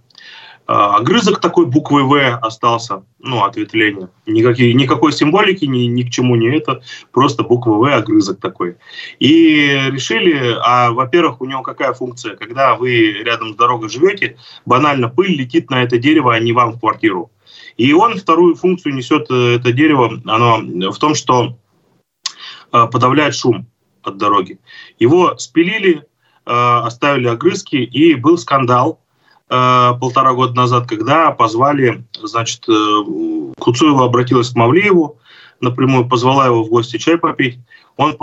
[0.68, 4.09] А, огрызок такой буквы В остался, ну, ответвление.
[4.28, 8.78] Никакие, никакой символики ни, ни к чему не это, просто буква В, огрызок такой.
[9.18, 12.36] И решили, а, во-первых, у него какая функция?
[12.36, 14.38] Когда вы рядом с дорогой живете,
[14.68, 17.32] банально пыль летит на это дерево, а не вам в квартиру.
[17.78, 21.57] И он вторую функцию несет, э, это дерево, оно в том, что
[22.71, 23.67] э, подавляет шум
[24.03, 24.59] от дороги.
[24.99, 26.03] Его спилили,
[26.45, 28.99] э, оставили огрызки, и был скандал
[29.49, 32.65] полтора года назад, когда позвали, значит,
[33.59, 35.19] Куцуева обратилась к Мавлееву,
[35.59, 37.59] напрямую позвала его в гости чай попить,
[37.95, 38.15] он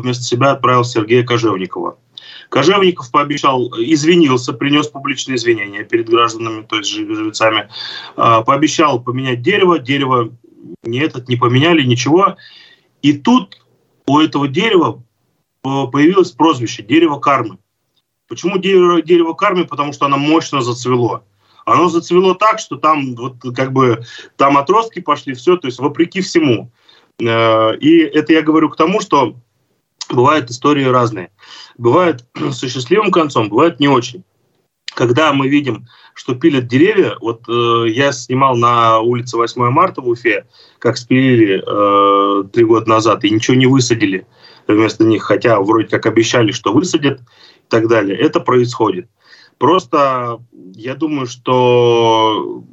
[0.00, 1.96] вместо себя отправил Сергея Кожевникова.
[2.48, 7.68] Кожевников пообещал, извинился, принес публичные извинения перед гражданами, то есть жильцами.
[8.16, 10.32] А, пообещал поменять дерево, дерево
[10.82, 12.36] не этот не поменяли, ничего.
[13.02, 13.58] И тут
[14.06, 15.02] у этого дерева
[15.62, 17.58] появилось прозвище «дерево кармы».
[18.28, 19.66] Почему дерево, дерево кармы?
[19.66, 21.24] Потому что оно мощно зацвело.
[21.64, 24.04] Оно зацвело так, что там вот как бы
[24.36, 26.70] там отростки пошли, все, то есть вопреки всему.
[27.20, 29.36] Э, и это я говорю к тому, что
[30.10, 31.30] бывают истории разные.
[31.78, 34.24] Бывает с счастливым концом, бывает не очень.
[34.94, 40.08] Когда мы видим, что пилят деревья, вот э, я снимал на улице 8 марта в
[40.08, 40.46] Уфе,
[40.78, 44.26] как спилили э, три года назад, и ничего не высадили
[44.66, 48.18] вместо них, хотя вроде как обещали, что высадят и так далее.
[48.18, 49.08] Это происходит.
[49.58, 50.40] Просто
[50.74, 52.64] я думаю, что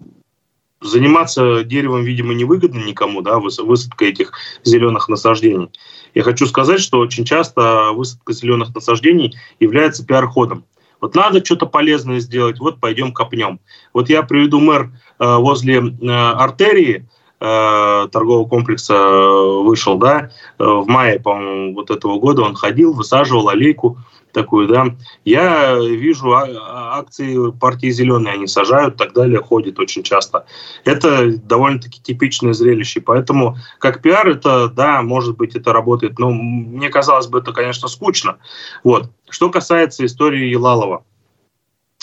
[0.84, 5.70] заниматься деревом, видимо, невыгодно никому, да, высадка этих зеленых насаждений.
[6.14, 10.66] Я хочу сказать, что очень часто высадка зеленых насаждений является пиар-ходом.
[11.02, 13.60] Вот надо что-то полезное сделать, вот пойдем копнем.
[13.94, 17.06] Вот я приведу мэр э, возле э, артерии,
[17.42, 23.98] э, торгового комплекса вышел, да, в мае, по-моему, вот этого года он ходил, высаживал аллейку
[24.34, 24.88] такую, да.
[25.24, 30.46] Я вижу а, а, акции партии «Зеленые», они сажают, так далее, ходят очень часто.
[30.84, 36.90] Это довольно-таки типичное зрелище, поэтому как пиар это, да, может быть, это работает, но мне
[36.90, 38.40] казалось бы, это, конечно, скучно.
[38.84, 39.12] Вот.
[39.30, 41.06] Что касается истории Елалова,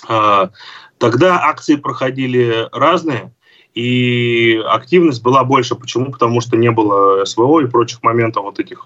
[0.09, 0.51] а,
[0.99, 3.33] тогда акции проходили разные,
[3.75, 5.77] и активность была больше.
[5.77, 6.11] Почему?
[6.11, 8.85] Потому что не было СВО и прочих моментов вот этих,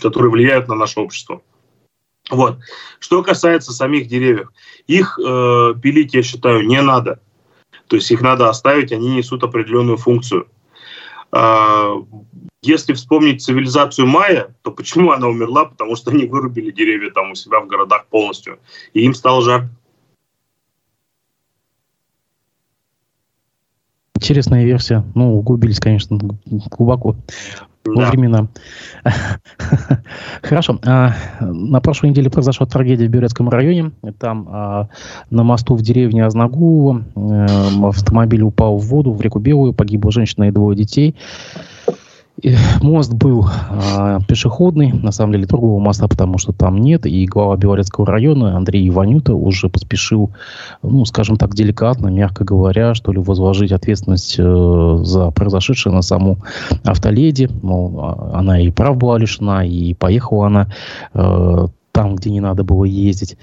[0.00, 1.40] которые влияют на наше общество.
[2.30, 2.58] Вот.
[2.98, 4.50] Что касается самих деревьев,
[4.86, 7.20] их э, пилить, я считаю, не надо.
[7.86, 10.48] То есть их надо оставить, они несут определенную функцию.
[11.32, 11.94] Э,
[12.62, 15.66] если вспомнить цивилизацию майя, то почему она умерла?
[15.66, 18.58] Потому что они вырубили деревья там у себя в городах полностью,
[18.92, 19.70] и им стало жарко.
[24.16, 25.04] Интересная версия.
[25.14, 27.14] Ну, углубились, конечно, глубоко
[27.96, 28.10] да.
[28.10, 28.48] времена.
[30.42, 30.78] Хорошо.
[30.84, 33.92] А, на прошлой неделе произошла трагедия в Бюрецком районе.
[34.18, 34.88] Там а,
[35.30, 37.46] на мосту в деревне Озногулово э,
[37.82, 41.16] автомобиль упал в воду, в реку Белую, погибла женщина и двое детей.
[42.82, 47.56] Мост был э, пешеходный, на самом деле другого моста, потому что там нет, и глава
[47.56, 50.30] Белорецкого района Андрей Иванюта уже поспешил,
[50.82, 56.38] ну, скажем так, деликатно, мягко говоря, что ли, возложить ответственность э, за произошедшее на саму
[56.84, 60.68] автоледи, мол, а, она и прав была лишена, и поехала она
[61.14, 63.36] э, там, где не надо было ездить.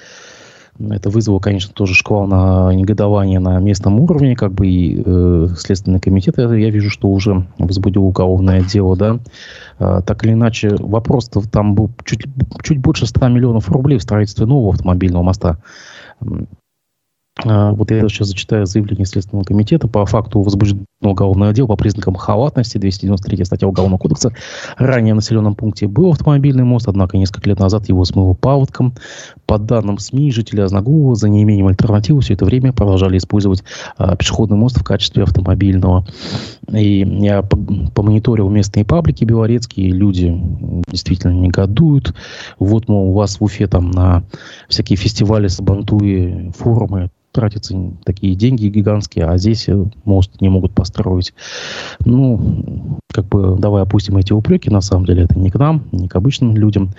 [0.78, 6.02] Это вызвало, конечно, тоже шквал на негодование на местном уровне, как бы и э, Следственный
[6.02, 9.20] комитет, я, я вижу, что уже возбудил уголовное дело, да.
[9.80, 12.26] А, так или иначе, вопрос там был чуть,
[12.62, 15.60] чуть больше 100 миллионов рублей в строительстве нового автомобильного моста.
[17.44, 22.16] А, вот я сейчас зачитаю заявление Следственного комитета по факту возбужденного уголовного дела по признакам
[22.16, 24.32] халатности, 293 статья Уголовного кодекса.
[24.78, 28.96] Ранее в населенном пункте был автомобильный мост, однако несколько лет назад его смыло паводком.
[29.46, 33.64] По данным СМИ, жители Озногулова за неимением альтернативы все это время продолжали использовать
[33.98, 36.08] а, пешеходный мост в качестве автомобильного.
[36.72, 40.34] И я помониторил местные паблики белорецкие, люди
[40.88, 42.16] действительно негодуют.
[42.60, 44.24] Вот, мол, у вас в Уфе там на
[44.70, 47.76] всякие фестивали, сабантуи, форумы тратятся
[48.06, 51.34] такие деньги гигантские, а здесь э, мост не могут построить.
[52.04, 56.08] Ну, как бы давай опустим эти упреки, на самом деле это не к нам, не
[56.08, 56.92] к обычным людям.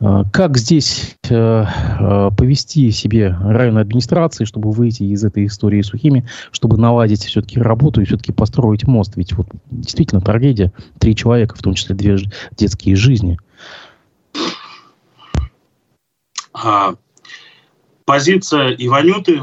[0.00, 6.26] А, как здесь э, э, повести себе районной администрации, чтобы выйти из этой истории сухими,
[6.52, 9.16] чтобы наладить все-таки работу и все-таки построить мост?
[9.16, 10.72] Ведь вот действительно трагедия.
[10.98, 12.16] Три человека, в том числе две
[12.56, 13.38] детские жизни.
[16.52, 16.94] А,
[18.04, 19.42] позиция Иванюты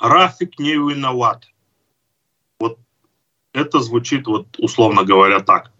[0.00, 1.46] Рафик не виноват.
[2.58, 2.78] Вот
[3.52, 5.72] это звучит, вот условно говоря, так.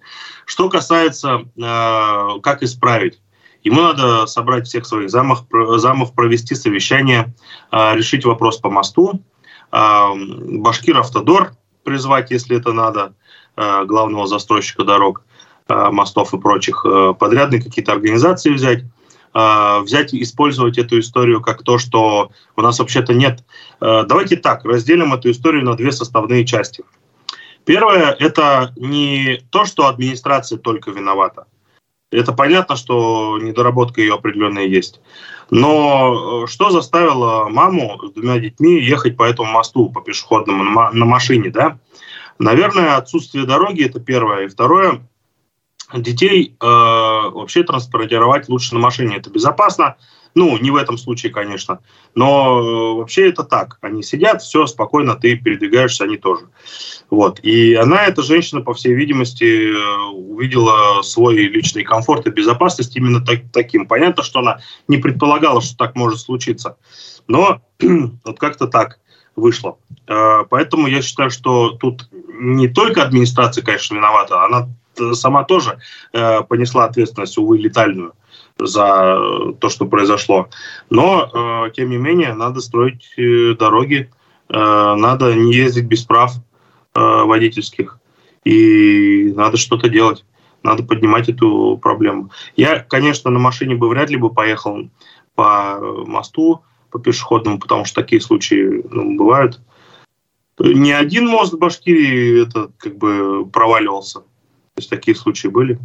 [0.44, 3.20] Что касается, э, как исправить.
[3.62, 5.44] Ему надо собрать всех своих замов,
[5.76, 7.34] замов провести совещание,
[7.72, 9.22] э, решить вопрос по мосту,
[9.72, 10.08] э,
[10.58, 11.52] Башкир Автодор
[11.84, 13.14] призвать, если это надо,
[13.56, 15.22] э, главного застройщика дорог,
[15.68, 18.84] э, мостов и прочих, э, подрядные какие-то организации взять,
[19.34, 23.44] э, взять и использовать эту историю как то, что у нас вообще-то нет.
[23.80, 26.84] Э, давайте так, разделим эту историю на две составные части.
[27.64, 31.46] Первое– это не то, что администрация только виновата.
[32.10, 35.00] Это понятно, что недоработка ее определенная есть.
[35.50, 41.04] Но э, что заставило маму с двумя детьми ехать по этому мосту, по пешеходному, на
[41.04, 41.78] машине, да?
[42.38, 44.46] Наверное, отсутствие дороги– это первое.
[44.46, 45.02] И второе,
[45.94, 49.16] детей э, вообще транспортировать лучше на машине.
[49.16, 49.96] Это безопасно.
[50.34, 51.80] Ну, не в этом случае, конечно.
[52.14, 53.78] Но э, вообще это так.
[53.80, 56.46] Они сидят, все, спокойно, ты передвигаешься, они тоже.
[57.10, 57.40] Вот.
[57.40, 63.24] И она, эта женщина, по всей видимости, э, увидела свой личный комфорт и безопасность именно
[63.24, 63.86] так, таким.
[63.86, 66.76] Понятно, что она не предполагала, что так может случиться.
[67.26, 67.60] Но
[68.24, 69.00] вот как-то так
[69.34, 69.78] вышло.
[70.06, 74.68] Э, поэтому я считаю, что тут не только администрация, конечно, виновата, она
[75.14, 75.78] сама тоже
[76.12, 78.14] понесла ответственность, увы, летальную
[78.58, 80.48] за то, что произошло.
[80.88, 84.10] Но, э, тем не менее, надо строить э, дороги,
[84.48, 86.40] э, надо не ездить без прав э,
[86.94, 87.98] водительских,
[88.44, 90.24] и надо что-то делать.
[90.62, 92.30] Надо поднимать эту проблему.
[92.54, 94.90] Я, конечно, на машине бы вряд ли бы поехал
[95.34, 99.58] по мосту, по пешеходному, потому что такие случаи ну, бывают.
[100.58, 104.20] Ни один мост в Башкирии это как бы проваливался.
[104.80, 105.78] То есть такие случаи были.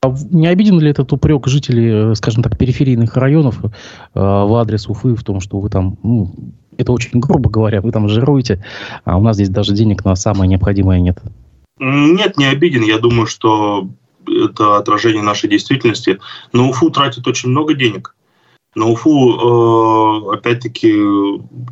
[0.00, 3.68] А не обиден ли этот упрек жителей, э, скажем так, периферийных районов э,
[4.14, 6.32] в адрес Уфы в том, что вы там, ну,
[6.78, 8.64] это очень грубо говоря, вы там жируете,
[9.04, 11.20] а у нас здесь даже денег на самое необходимое нет?
[11.80, 12.82] Нет, не обиден.
[12.82, 13.88] Я думаю, что
[14.24, 16.20] это отражение нашей действительности.
[16.52, 18.14] На Уфу тратят очень много денег.
[18.76, 20.94] На Уфу, э, опять-таки,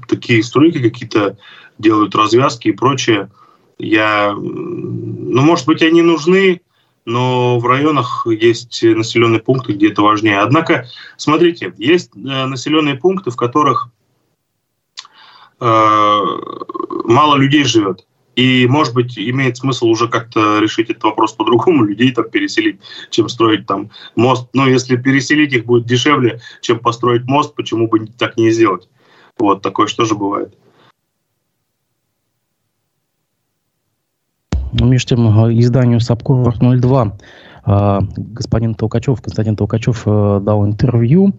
[0.08, 1.36] такие стройки какие-то
[1.78, 3.30] делают, развязки и прочее.
[3.80, 6.60] Я, ну, может быть, они нужны,
[7.06, 10.40] но в районах есть населенные пункты, где это важнее.
[10.40, 13.88] Однако, смотрите, есть э, населенные пункты, в которых
[15.60, 16.20] э,
[17.04, 18.06] мало людей живет.
[18.36, 23.28] И, может быть, имеет смысл уже как-то решить этот вопрос по-другому, людей там переселить, чем
[23.28, 24.48] строить там мост.
[24.52, 28.88] Но если переселить их будет дешевле, чем построить мост, почему бы так не сделать?
[29.38, 30.54] Вот такое что же бывает.
[34.72, 37.16] Между тем, э, изданию Сапкор 02
[37.66, 41.34] э, господин Толкачев, Константин Толкачев э, дал интервью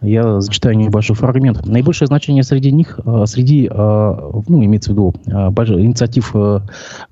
[0.00, 1.66] я зачитаю небольшой фрагмент.
[1.66, 5.30] Наибольшее значение среди них, э, среди, э, ну, имеется в виду, э,
[5.80, 6.34] инициатив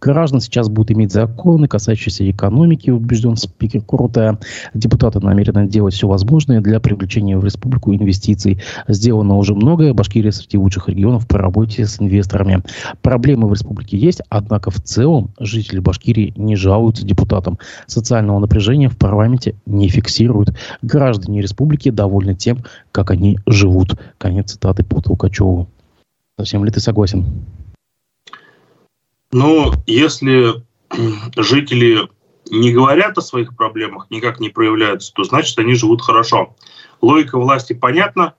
[0.01, 4.39] граждан сейчас будут иметь законы, касающиеся экономики, убежден спикер Крута.
[4.75, 8.61] Депутаты намерены делать все возможное для привлечения в республику инвестиций.
[8.89, 9.93] Сделано уже многое.
[9.93, 12.63] Башкирия среди лучших регионов по работе с инвесторами.
[13.03, 17.59] Проблемы в республике есть, однако в целом жители Башкирии не жалуются депутатам.
[17.87, 20.55] Социального напряжения в парламенте не фиксируют.
[20.83, 22.59] Граждане республики довольны тем,
[22.93, 23.95] как они живут.
[24.19, 25.69] Конец цитаты по Толкачеву.
[26.39, 27.25] Совсем ли ты согласен?
[29.33, 30.63] Ну, если
[31.37, 32.09] жители
[32.51, 36.55] не говорят о своих проблемах, никак не проявляются, то значит они живут хорошо.
[37.01, 38.35] Логика власти понятна.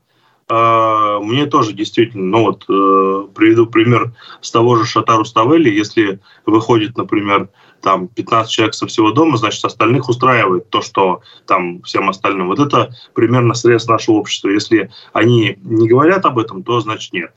[0.50, 5.70] А, мне тоже действительно, ну вот, э, приведу пример с того же Шатару Ставели.
[5.70, 7.50] Если выходит, например,
[7.88, 12.48] там 15 человек со всего дома, значит, остальных устраивает то, что там всем остальным.
[12.48, 14.50] Вот это примерно срез нашего общества.
[14.50, 17.32] Если они не говорят об этом, то значит нет.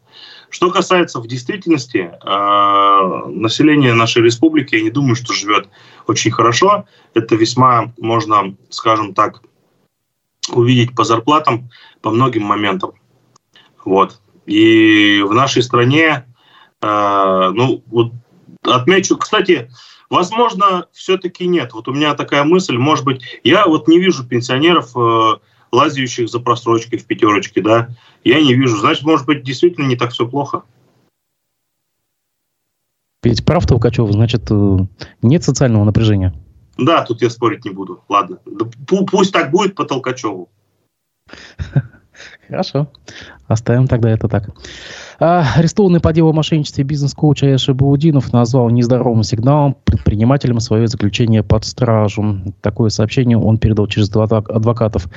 [0.49, 5.69] Что касается в действительности э, населения нашей республики, я не думаю, что живет
[6.09, 6.85] очень хорошо.
[7.15, 9.43] Это весьма можно, скажем так,
[10.51, 11.71] увидеть по зарплатам,
[12.03, 12.91] по многим моментам.
[13.85, 14.21] Вот.
[14.47, 16.27] И в нашей стране,
[16.83, 18.11] э, ну, вот
[18.65, 19.71] отмечу, кстати,
[20.11, 21.73] Возможно, все-таки нет.
[21.73, 25.39] Вот у меня такая мысль, может быть, я вот не вижу пенсионеров, э,
[25.71, 27.91] лазящих за просрочкой в пятерочке, да,
[28.25, 28.77] я не вижу.
[28.77, 30.65] Значит, может быть, действительно не так все плохо.
[33.23, 34.79] Ведь прав Толкачев, значит, э,
[35.23, 36.35] нет социального напряжения.
[36.77, 38.03] Да, тут я спорить не буду.
[38.09, 38.39] Ладно.
[38.47, 40.49] Да, пусть так будет по Толкачеву.
[42.49, 42.91] Хорошо.
[43.51, 44.49] Оставим тогда это так.
[45.19, 51.65] А, арестованный по делу мошенничества бизнес-коуч Аяши Баудинов назвал нездоровым сигналом предпринимателям свое заключение под
[51.65, 52.43] стражу.
[52.61, 55.09] Такое сообщение он передал через адвокатов.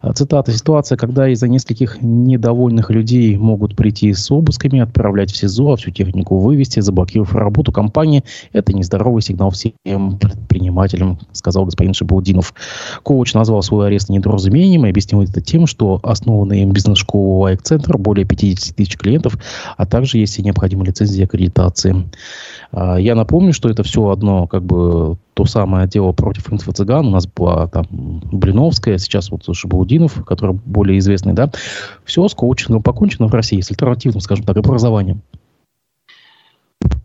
[0.00, 0.50] А, цитата.
[0.50, 5.90] Ситуация, когда из-за нескольких недовольных людей могут прийти с обысками, отправлять в СИЗО, а всю
[5.90, 8.24] технику вывести, заблокировав работу компании,
[8.54, 12.54] это нездоровый сигнал всем предпринимателям, сказал господин Шабаудинов.
[13.02, 18.24] Коуч назвал свой арест недоразумением и объяснил это тем, что основанный им бизнес-школа Лайк-центр более
[18.24, 19.36] 50 тысяч клиентов
[19.76, 22.08] а также есть и необходимые лицензии аккредитации.
[22.72, 27.06] А, я напомню, что это все одно, как бы, то самое дело против инфо-цыган.
[27.06, 31.50] У нас была там Блиновская, сейчас вот Шабаудинов, который более известный, да.
[32.04, 32.34] Все с
[32.80, 35.22] покончено в России, с альтернативным, скажем так, образованием.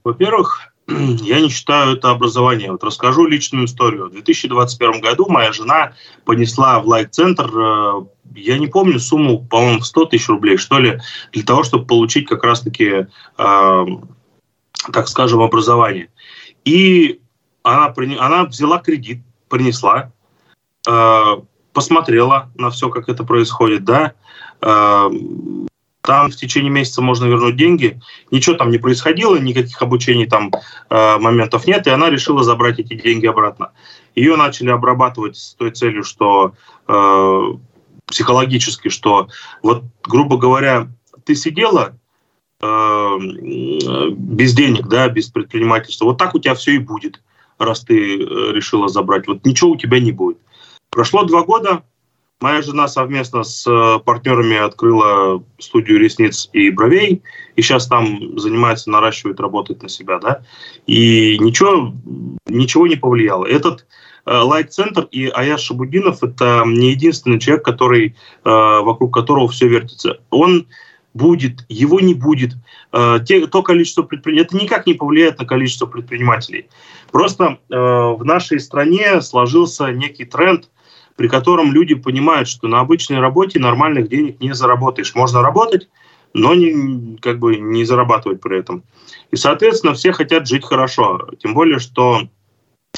[0.04, 0.74] Во-первых,
[1.22, 2.72] я не считаю это образование.
[2.72, 4.08] Вот расскажу личную историю.
[4.08, 5.94] В 2021 году моя жена
[6.26, 11.00] понесла в лайк-центр, э, я не помню сумму, по-моему, 100 тысяч рублей, что ли,
[11.32, 13.86] для того, чтобы получить как раз-таки, э,
[14.92, 16.10] так скажем, образование.
[16.66, 17.22] И
[17.64, 20.12] она, она взяла кредит, принесла,
[20.88, 21.36] э,
[21.74, 24.14] посмотрела на все, как это происходит, да,
[24.62, 25.10] э,
[26.02, 28.00] там в течение месяца можно вернуть деньги,
[28.32, 30.52] ничего там не происходило, никаких обучений там
[30.90, 33.72] э, моментов нет, и она решила забрать эти деньги обратно.
[34.16, 36.54] Ее начали обрабатывать с той целью, что
[36.88, 37.42] э,
[38.06, 39.28] психологически, что
[39.62, 40.88] вот, грубо говоря,
[41.26, 41.98] ты сидела
[42.62, 47.22] э, без денег, да, без предпринимательства, вот так у тебя все и будет,
[47.58, 49.28] раз ты э, решила забрать.
[49.28, 50.38] Вот ничего у тебя не будет.
[50.90, 51.84] Прошло два года,
[52.42, 57.22] Моя жена совместно с э, партнерами открыла студию ресниц и бровей,
[57.58, 60.42] и сейчас там занимается, наращивает, работает на себя, да,
[60.88, 61.94] и ничего,
[62.48, 63.46] ничего не повлияло.
[63.46, 63.86] Этот
[64.26, 68.16] э, лайк-центр и Аяш Шабудинов– это не единственный человек, который,
[68.46, 70.22] э, вокруг которого все вертится.
[70.30, 70.66] Он
[71.14, 72.54] будет, его не будет.
[73.26, 76.70] Те, то количество предпринимателей, это никак не повлияет на количество предпринимателей.
[77.12, 80.70] Просто в нашей стране сложился некий тренд–
[81.20, 85.16] при котором люди понимают, что на обычной работе нормальных денег не заработаешь.
[85.16, 85.90] Можно работать,
[86.34, 88.86] но не, как бы не зарабатывать при этом.
[89.30, 91.28] И, соответственно, все хотят жить хорошо.
[91.44, 92.22] Тем более, что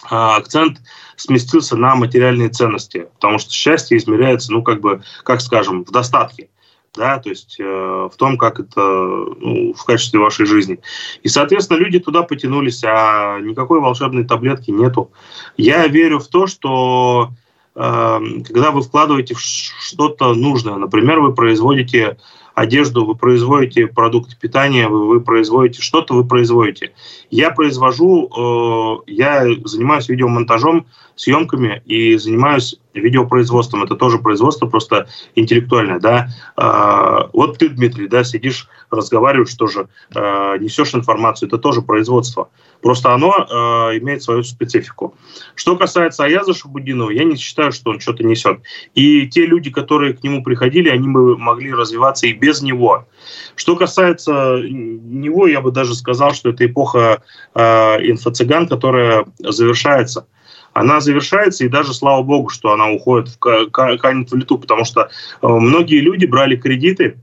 [0.07, 0.83] а, акцент
[1.15, 6.49] сместился на материальные ценности, потому что счастье измеряется, ну, как бы, как скажем, в достатке
[6.95, 10.79] да, то есть э, в том, как это ну, в качестве вашей жизни.
[11.23, 15.11] И, соответственно, люди туда потянулись, а никакой волшебной таблетки нету.
[15.55, 17.31] Я верю в то, что
[17.73, 20.75] когда вы вкладываете в что-то нужное.
[20.75, 22.17] Например, вы производите
[22.53, 26.93] одежду, вы производите продукты питания, вы, вы производите что-то, вы производите.
[27.29, 33.83] Я произвожу, э, я занимаюсь видеомонтажом, съемками и занимаюсь видеопроизводством.
[33.83, 36.29] Это тоже производство, просто интеллектуальное, да.
[36.57, 42.49] Э, вот ты, Дмитрий, да, сидишь, разговариваешь тоже, э, несешь информацию, это тоже производство.
[42.81, 45.15] Просто оно э, имеет свою специфику.
[45.55, 48.59] Что касается Аяза Шабудинова, я не считаю, что он что-то несет.
[48.95, 53.07] И те люди, которые к нему приходили, они бы могли развиваться и без него.
[53.55, 57.21] Что касается него, я бы даже сказал, что это эпоха
[57.53, 60.27] э, инфо-цыган, которая завершается
[60.73, 65.01] она завершается, и даже слава богу, что она уходит в канет в лету, потому что
[65.01, 67.17] э, многие люди брали кредиты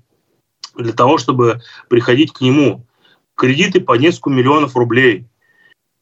[0.76, 2.86] для того, чтобы приходить к нему.
[3.34, 5.26] Кредиты по несколько миллионов рублей.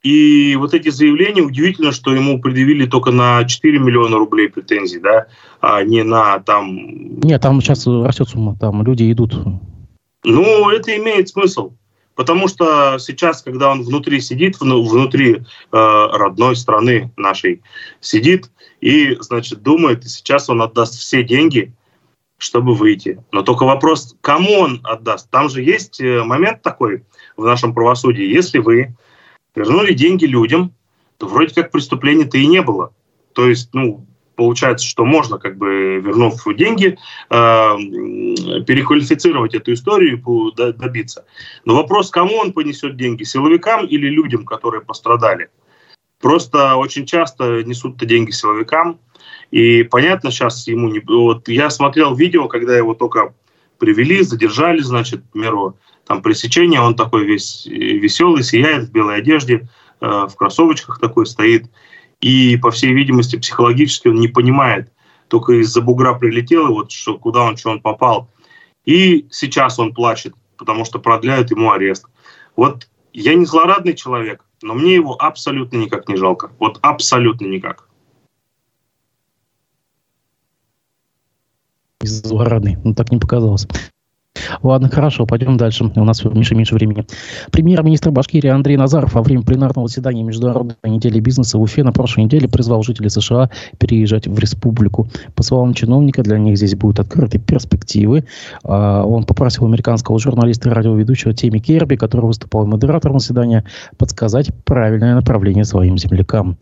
[0.07, 5.27] И вот эти заявления, удивительно, что ему предъявили только на 4 миллиона рублей претензий, да,
[5.61, 7.19] а не на там...
[7.23, 9.35] Нет, там сейчас растет сумма, там люди идут.
[10.23, 11.73] Ну, это имеет смысл.
[12.15, 15.41] Потому что сейчас, когда он внутри сидит, внутри э,
[15.73, 17.63] родной страны нашей
[18.01, 18.49] сидит
[18.81, 21.73] и, значит, думает, и сейчас он отдаст все деньги,
[22.39, 23.19] чтобы выйти.
[23.33, 25.29] Но только вопрос, кому он отдаст?
[25.31, 27.03] Там же есть э, момент такой
[27.37, 28.25] в нашем правосудии.
[28.25, 28.95] Если вы
[29.57, 30.73] вернули деньги людям,
[31.19, 32.93] то вроде как преступления-то и не было.
[33.33, 36.99] То есть, ну, получается, что можно, как бы, вернув деньги,
[37.31, 37.37] э,
[38.65, 41.25] переквалифицировать эту историю и добиться.
[41.65, 45.49] Но вопрос, кому он понесет деньги, силовикам или людям, которые пострадали?
[46.21, 49.01] Просто очень часто несут-то деньги силовикам,
[49.51, 51.01] и понятно, сейчас ему не...
[51.01, 53.35] Вот я смотрел видео, когда его только
[53.79, 55.77] привели, задержали, значит, к примеру,
[56.07, 59.69] там пресечение, он такой весь веселый, сияет в белой одежде,
[60.01, 61.67] э, в кроссовочках такой стоит.
[62.21, 64.93] И, по всей видимости, психологически он не понимает,
[65.29, 68.31] только из-за бугра прилетел, и вот что, куда он, что он попал.
[68.85, 72.07] И сейчас он плачет, потому что продляют ему арест.
[72.55, 76.53] Вот я не злорадный человек, но мне его абсолютно никак не жалко.
[76.61, 77.89] Вот абсолютно никак.
[82.01, 83.67] Злорадный, ну так не показалось.
[84.63, 85.85] Ладно, хорошо, пойдем дальше.
[85.95, 87.07] У нас меньше меньше времени.
[87.51, 92.25] Премьер-министр Башкирии Андрей Назаров во время пленарного заседания Международной недели бизнеса в Уфе на прошлой
[92.25, 95.09] неделе призвал жителей США переезжать в республику.
[95.35, 98.25] По словам чиновника, для них здесь будут открыты перспективы.
[98.65, 103.65] А, он попросил американского журналиста и радиоведущего Теми Керби, который выступал модератором заседания,
[103.99, 106.59] подсказать правильное направление своим землякам.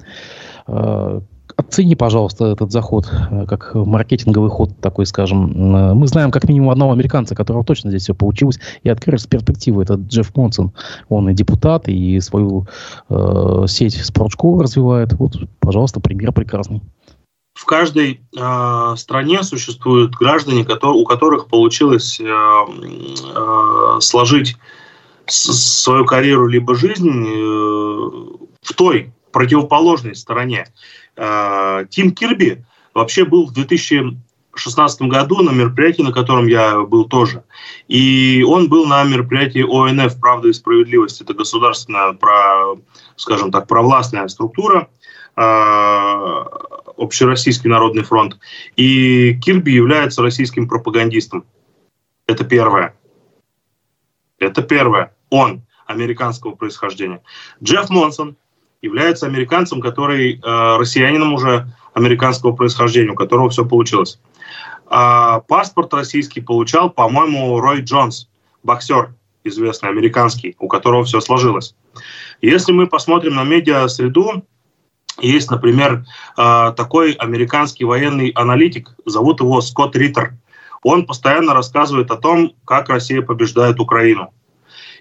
[1.56, 5.74] Оцени, пожалуйста, этот заход э, как маркетинговый ход такой, скажем.
[5.74, 9.82] Э, мы знаем как минимум одного американца, которого точно здесь все получилось, и открылись перспективы.
[9.82, 10.72] Это Джефф Монсон.
[11.08, 12.66] Он и депутат, и свою
[13.08, 15.12] э, сеть спортшкол развивает.
[15.14, 16.82] Вот, пожалуйста, пример прекрасный.
[17.54, 24.56] В каждой э, стране существуют граждане, у которых получилось э, э, сложить
[25.26, 28.10] свою карьеру либо жизнь э,
[28.60, 30.66] в той противоположной стороне.
[31.16, 34.16] Э, Тим Кирби вообще был в 2000
[34.54, 37.44] 2016 году на мероприятии, на котором я был тоже.
[37.88, 41.20] И он был на мероприятии ОНФ «Правда и справедливость».
[41.20, 42.76] Это государственная, про,
[43.16, 44.88] скажем так, провластная структура,
[45.36, 46.44] э,
[46.96, 48.38] Общероссийский народный фронт.
[48.76, 51.44] И Кирби является российским пропагандистом.
[52.26, 52.94] Это первое.
[54.38, 55.12] Это первое.
[55.30, 57.20] Он американского происхождения.
[57.62, 58.36] Джефф Монсон
[58.84, 64.20] является американцем, который э, россиянином уже американского происхождения, у которого все получилось.
[64.86, 68.28] А паспорт российский получал, по-моему, Рой Джонс,
[68.62, 71.74] боксер известный, американский, у которого все сложилось.
[72.40, 74.44] Если мы посмотрим на медиа-среду,
[75.20, 76.04] есть, например,
[76.36, 80.34] э, такой американский военный аналитик, зовут его Скотт Риттер.
[80.82, 84.32] Он постоянно рассказывает о том, как Россия побеждает Украину.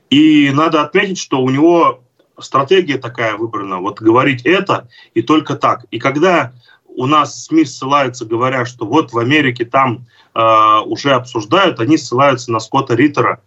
[0.09, 2.03] И надо отметить, что у него
[2.39, 5.85] стратегия такая выбрана, вот говорить это и только так.
[5.91, 6.53] И когда
[6.95, 12.51] у нас СМИ ссылаются, говоря, что вот в Америке там э, уже обсуждают, они ссылаются
[12.51, 13.41] на Скотта Риттера,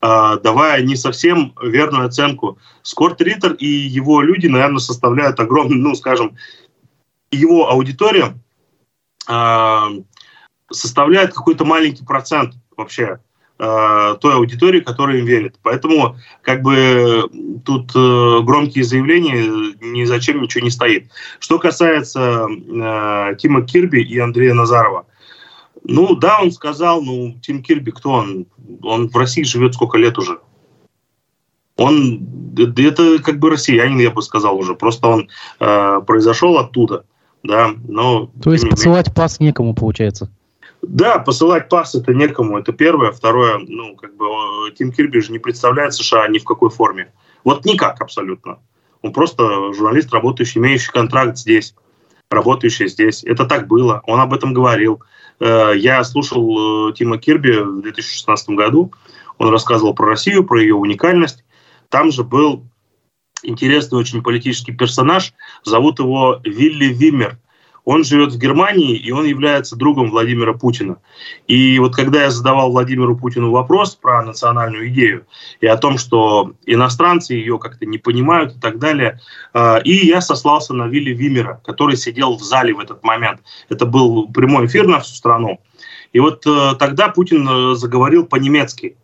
[0.00, 2.58] э, давая не совсем верную оценку.
[2.82, 6.36] Скотт Риттер и его люди, наверное, составляют огромный, ну, скажем,
[7.30, 8.34] его аудитория
[9.28, 9.82] э,
[10.70, 13.18] составляет какой-то маленький процент вообще
[13.62, 15.54] той аудитории, которая им верит.
[15.62, 17.28] Поэтому как бы
[17.64, 21.10] тут э, громкие заявления ни зачем ничего не стоит.
[21.38, 25.06] Что касается э, Тима Кирби и Андрея Назарова,
[25.84, 28.46] ну да, он сказал, ну Тим Кирби, кто он?
[28.82, 30.40] Он в России живет сколько лет уже?
[31.76, 34.74] Он это как бы россиянин, я бы сказал уже.
[34.74, 35.28] Просто он
[35.60, 37.04] э, произошел оттуда,
[37.44, 37.70] да.
[37.86, 40.32] Но то есть посылать пас некому получается?
[40.82, 43.12] Да, посылать пас это некому, это первое.
[43.12, 44.26] Второе, ну, как бы
[44.76, 47.12] Тим Кирби же не представляет США ни в какой форме.
[47.44, 48.58] Вот никак абсолютно.
[49.00, 51.74] Он просто журналист, работающий, имеющий контракт здесь,
[52.30, 53.22] работающий здесь.
[53.24, 55.02] Это так было, он об этом говорил.
[55.38, 58.92] Э, я слушал э, Тима Кирби в 2016 году,
[59.38, 61.44] он рассказывал про Россию, про ее уникальность.
[61.88, 62.64] Там же был
[63.42, 65.32] интересный очень политический персонаж,
[65.64, 67.38] зовут его Вилли Виммер.
[67.84, 70.98] Он живет в Германии, и он является другом Владимира Путина.
[71.48, 75.26] И вот когда я задавал Владимиру Путину вопрос про национальную идею
[75.60, 79.20] и о том, что иностранцы ее как-то не понимают и так далее,
[79.52, 83.40] э, и я сослался на Вилли Вимера, который сидел в зале в этот момент.
[83.68, 85.58] Это был прямой эфир на всю страну.
[86.12, 88.96] И вот э, тогда Путин э, заговорил по-немецки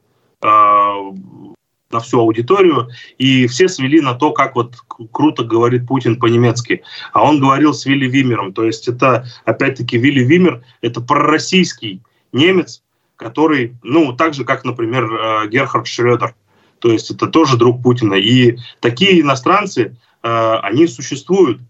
[1.90, 4.74] на всю аудиторию, и все свели на то, как вот
[5.10, 6.82] круто говорит Путин по-немецки.
[7.12, 8.52] А он говорил с Вилли Вимером.
[8.52, 12.82] То есть это, опять-таки, Вилли Вимер— это пророссийский немец,
[13.16, 16.34] который, ну, так же, как, например, э, Герхард Шредер.
[16.78, 18.14] То есть это тоже друг Путина.
[18.14, 21.60] И такие иностранцы, э, они существуют,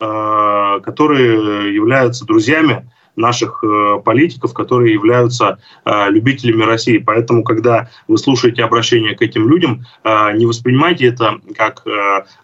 [0.00, 6.98] э, которые являются друзьями наших э, политиков, которые являются э, любителями России.
[6.98, 11.84] Поэтому, когда вы слушаете обращение к этим людям, э, не воспринимайте это как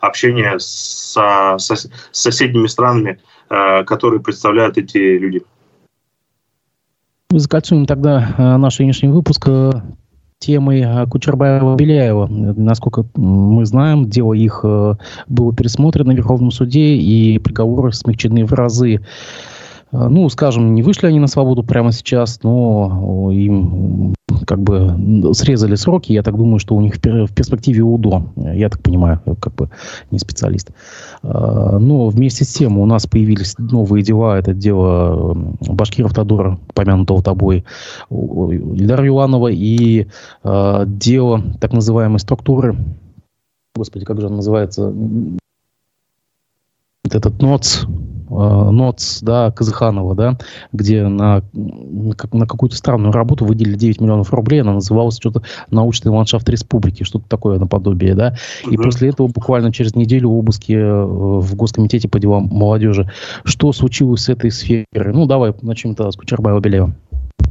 [0.01, 5.43] общение со, с соседними странами, которые представляют эти люди.
[7.31, 9.49] Закольцуем тогда наш сегодняшний выпуск
[10.39, 12.27] темой Кучербаева-Беляева.
[12.57, 19.01] Насколько мы знаем, дело их было пересмотрено в Верховном суде, и приговоры смягчены в разы.
[19.91, 24.15] А, ну, скажем, не вышли они на свободу прямо сейчас, но им
[24.47, 26.13] как бы срезали сроки.
[26.13, 28.25] Я так думаю, что у них в перспективе УДО.
[28.37, 29.71] Я так понимаю, как бы
[30.11, 30.71] не специалист.
[31.23, 34.39] А, но вместе с тем у нас появились новые дела.
[34.39, 37.65] Это дело Башкиров Тодора, помянутого тобой,
[38.11, 40.07] Ильдара Юланова, и
[40.43, 42.77] а, дело так называемой структуры
[43.75, 44.93] Господи, как же он называется?
[47.05, 50.39] этот НОЦ, Э, НОЦ, да, Казаханова, да,
[50.73, 56.49] где на, на какую-то странную работу выделили 9 миллионов рублей, она называлась что-то «Научный ландшафт
[56.49, 58.73] республики», что-то такое наподобие, да, угу.
[58.73, 63.11] и после этого буквально через неделю обыски э, в Госкомитете по делам молодежи.
[63.45, 64.87] Что случилось с этой сферой?
[64.95, 66.93] Ну, давай начнем тогда с Кучербаева-Беляева.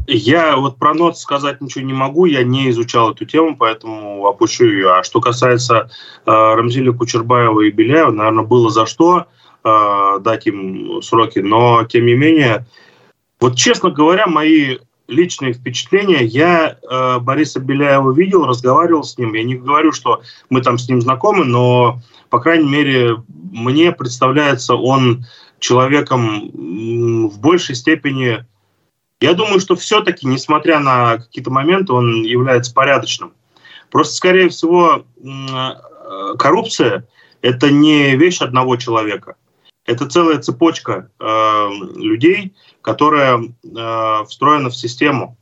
[0.07, 4.63] Я вот про НОЦ сказать ничего не могу, я не изучал эту тему, поэтому опущу
[4.63, 4.93] ее.
[4.93, 5.89] А что касается
[6.25, 9.25] э, Рамзиля Кучербаева и Беляева, наверное, было за что
[9.67, 12.65] э, дать им сроки, но тем не менее,
[13.39, 19.43] вот честно говоря, мои личные впечатления, я э, Бориса Беляева видел, разговаривал с ним, я
[19.43, 25.25] не говорю, что мы там с ним знакомы, но, по крайней мере, мне представляется он
[25.59, 26.51] человеком
[27.29, 28.45] в большей степени,
[29.19, 33.33] я думаю, что все-таки, несмотря на какие-то моменты, он является порядочным.
[33.89, 37.07] Просто, скорее всего, э, коррупция–
[37.41, 39.35] это не вещь одного человека–
[39.87, 45.37] это целая цепочка э, людей, которая э, встроена в систему.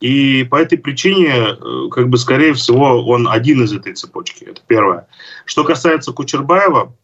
[0.00, 4.44] И по этой причине, э, как бы, скорее всего, он один из этой цепочки.
[4.44, 5.08] Это первое.
[5.44, 6.94] Что касается Кучербаева,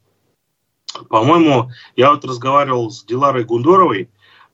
[1.08, 4.08] по-моему, я вот разговаривал с Диларой Гундоровой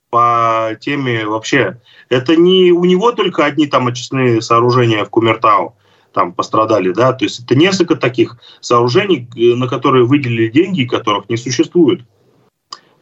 [0.08, 1.80] по теме вообще.
[2.08, 5.76] Это не у него только одни там очистные сооружения в Кумертау
[6.14, 11.28] там пострадали, да, то есть это несколько таких сооружений, э, на которые выделили деньги, которых
[11.28, 12.02] не существует.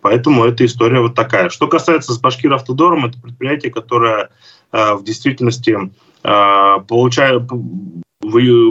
[0.03, 1.49] Поэтому эта история вот такая.
[1.49, 4.31] Что касается с Башкир-Автодором, это предприятие, которое
[4.73, 5.79] э, в действительности
[6.25, 7.49] э, получает,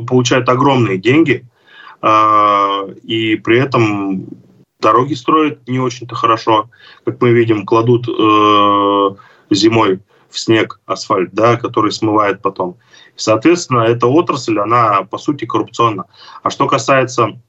[0.08, 1.46] получает огромные деньги,
[2.02, 4.28] э, и при этом
[4.82, 6.70] дороги строят не очень-то хорошо,
[7.06, 9.16] как мы видим, кладут э,
[9.52, 12.76] зимой в снег асфальт, да, который смывает потом.
[13.16, 16.06] Соответственно, эта отрасль, она по сути коррупционна.
[16.44, 17.40] А что касается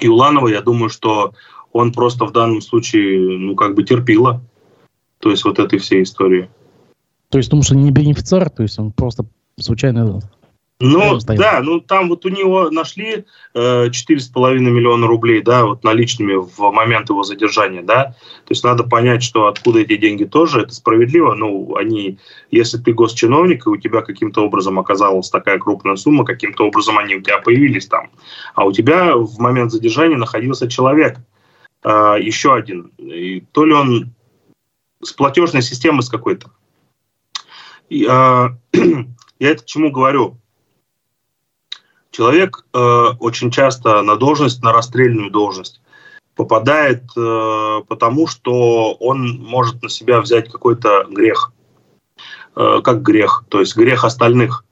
[0.00, 1.34] Юланова, я думаю, что
[1.74, 4.40] он просто в данном случае, ну, как бы терпила,
[5.18, 6.48] то есть вот этой всей истории.
[7.28, 9.26] То есть, потому что не бенефициар, то есть он просто
[9.58, 10.20] случайно
[10.80, 16.34] ну, да, ну там вот у него нашли э, 4,5 миллиона рублей, да, вот наличными
[16.34, 18.16] в момент его задержания, да.
[18.44, 21.34] То есть надо понять, что откуда эти деньги тоже, это справедливо.
[21.34, 22.18] Ну, они,
[22.50, 27.16] если ты госчиновник, и у тебя каким-то образом оказалась такая крупная сумма, каким-то образом они
[27.16, 28.10] у тебя появились там,
[28.54, 31.18] а у тебя в момент задержания находился человек,
[31.84, 32.92] э, еще один.
[32.98, 34.14] И то ли он
[35.02, 36.50] с платежной системы с какой-то.
[37.88, 38.08] И, э,
[39.38, 40.38] я это к чему говорю?
[42.10, 45.80] Человек э, очень часто на должность, на расстрельную должность
[46.36, 51.52] попадает э, потому, что он может на себя взять какой-то грех,
[52.56, 54.64] э, как грех, то есть грех остальных.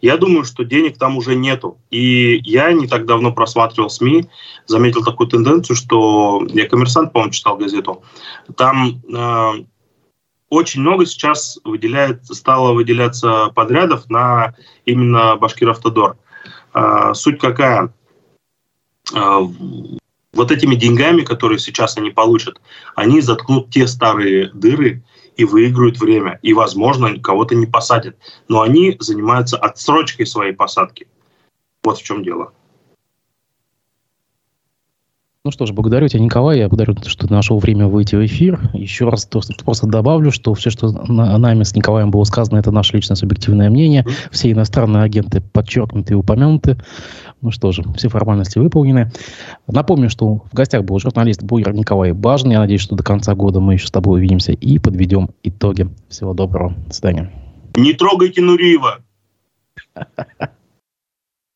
[0.00, 1.78] Я думаю, что денег там уже нету.
[1.90, 4.28] И я не так давно просматривал СМИ,
[4.66, 8.02] заметил такую тенденцию, что я коммерсант, по-моему, читал газету.
[8.56, 9.64] Там э,
[10.50, 16.16] очень много сейчас выделяет, стало выделяться подрядов на именно Башкир-Автодор.
[16.72, 17.92] А, суть какая?
[19.14, 19.40] А,
[20.32, 22.60] вот этими деньгами, которые сейчас они получат,
[22.94, 25.02] они заткнут те старые дыры
[25.38, 26.38] и выиграют время.
[26.42, 28.16] И, возможно, кого-то не посадят.
[28.48, 31.06] Но они занимаются отсрочкой своей посадки.
[31.82, 32.52] Вот в чем дело.
[35.44, 36.58] Ну что ж, благодарю тебя, Николай.
[36.58, 38.60] Я благодарю, что ты нашел время выйти в эфир.
[38.74, 43.14] Еще раз просто добавлю, что все, что нами с Николаем было сказано, это наше личное
[43.14, 44.04] субъективное мнение.
[44.32, 46.76] Все иностранные агенты подчеркнуты и упомянуты.
[47.40, 49.12] Ну что же, все формальности выполнены.
[49.68, 52.50] Напомню, что в гостях был журналист Буйер Николай Бажин.
[52.50, 55.88] Я надеюсь, что до конца года мы еще с тобой увидимся и подведем итоги.
[56.08, 56.74] Всего доброго.
[56.86, 57.32] До свидания.
[57.76, 58.98] Не трогайте Нуриева.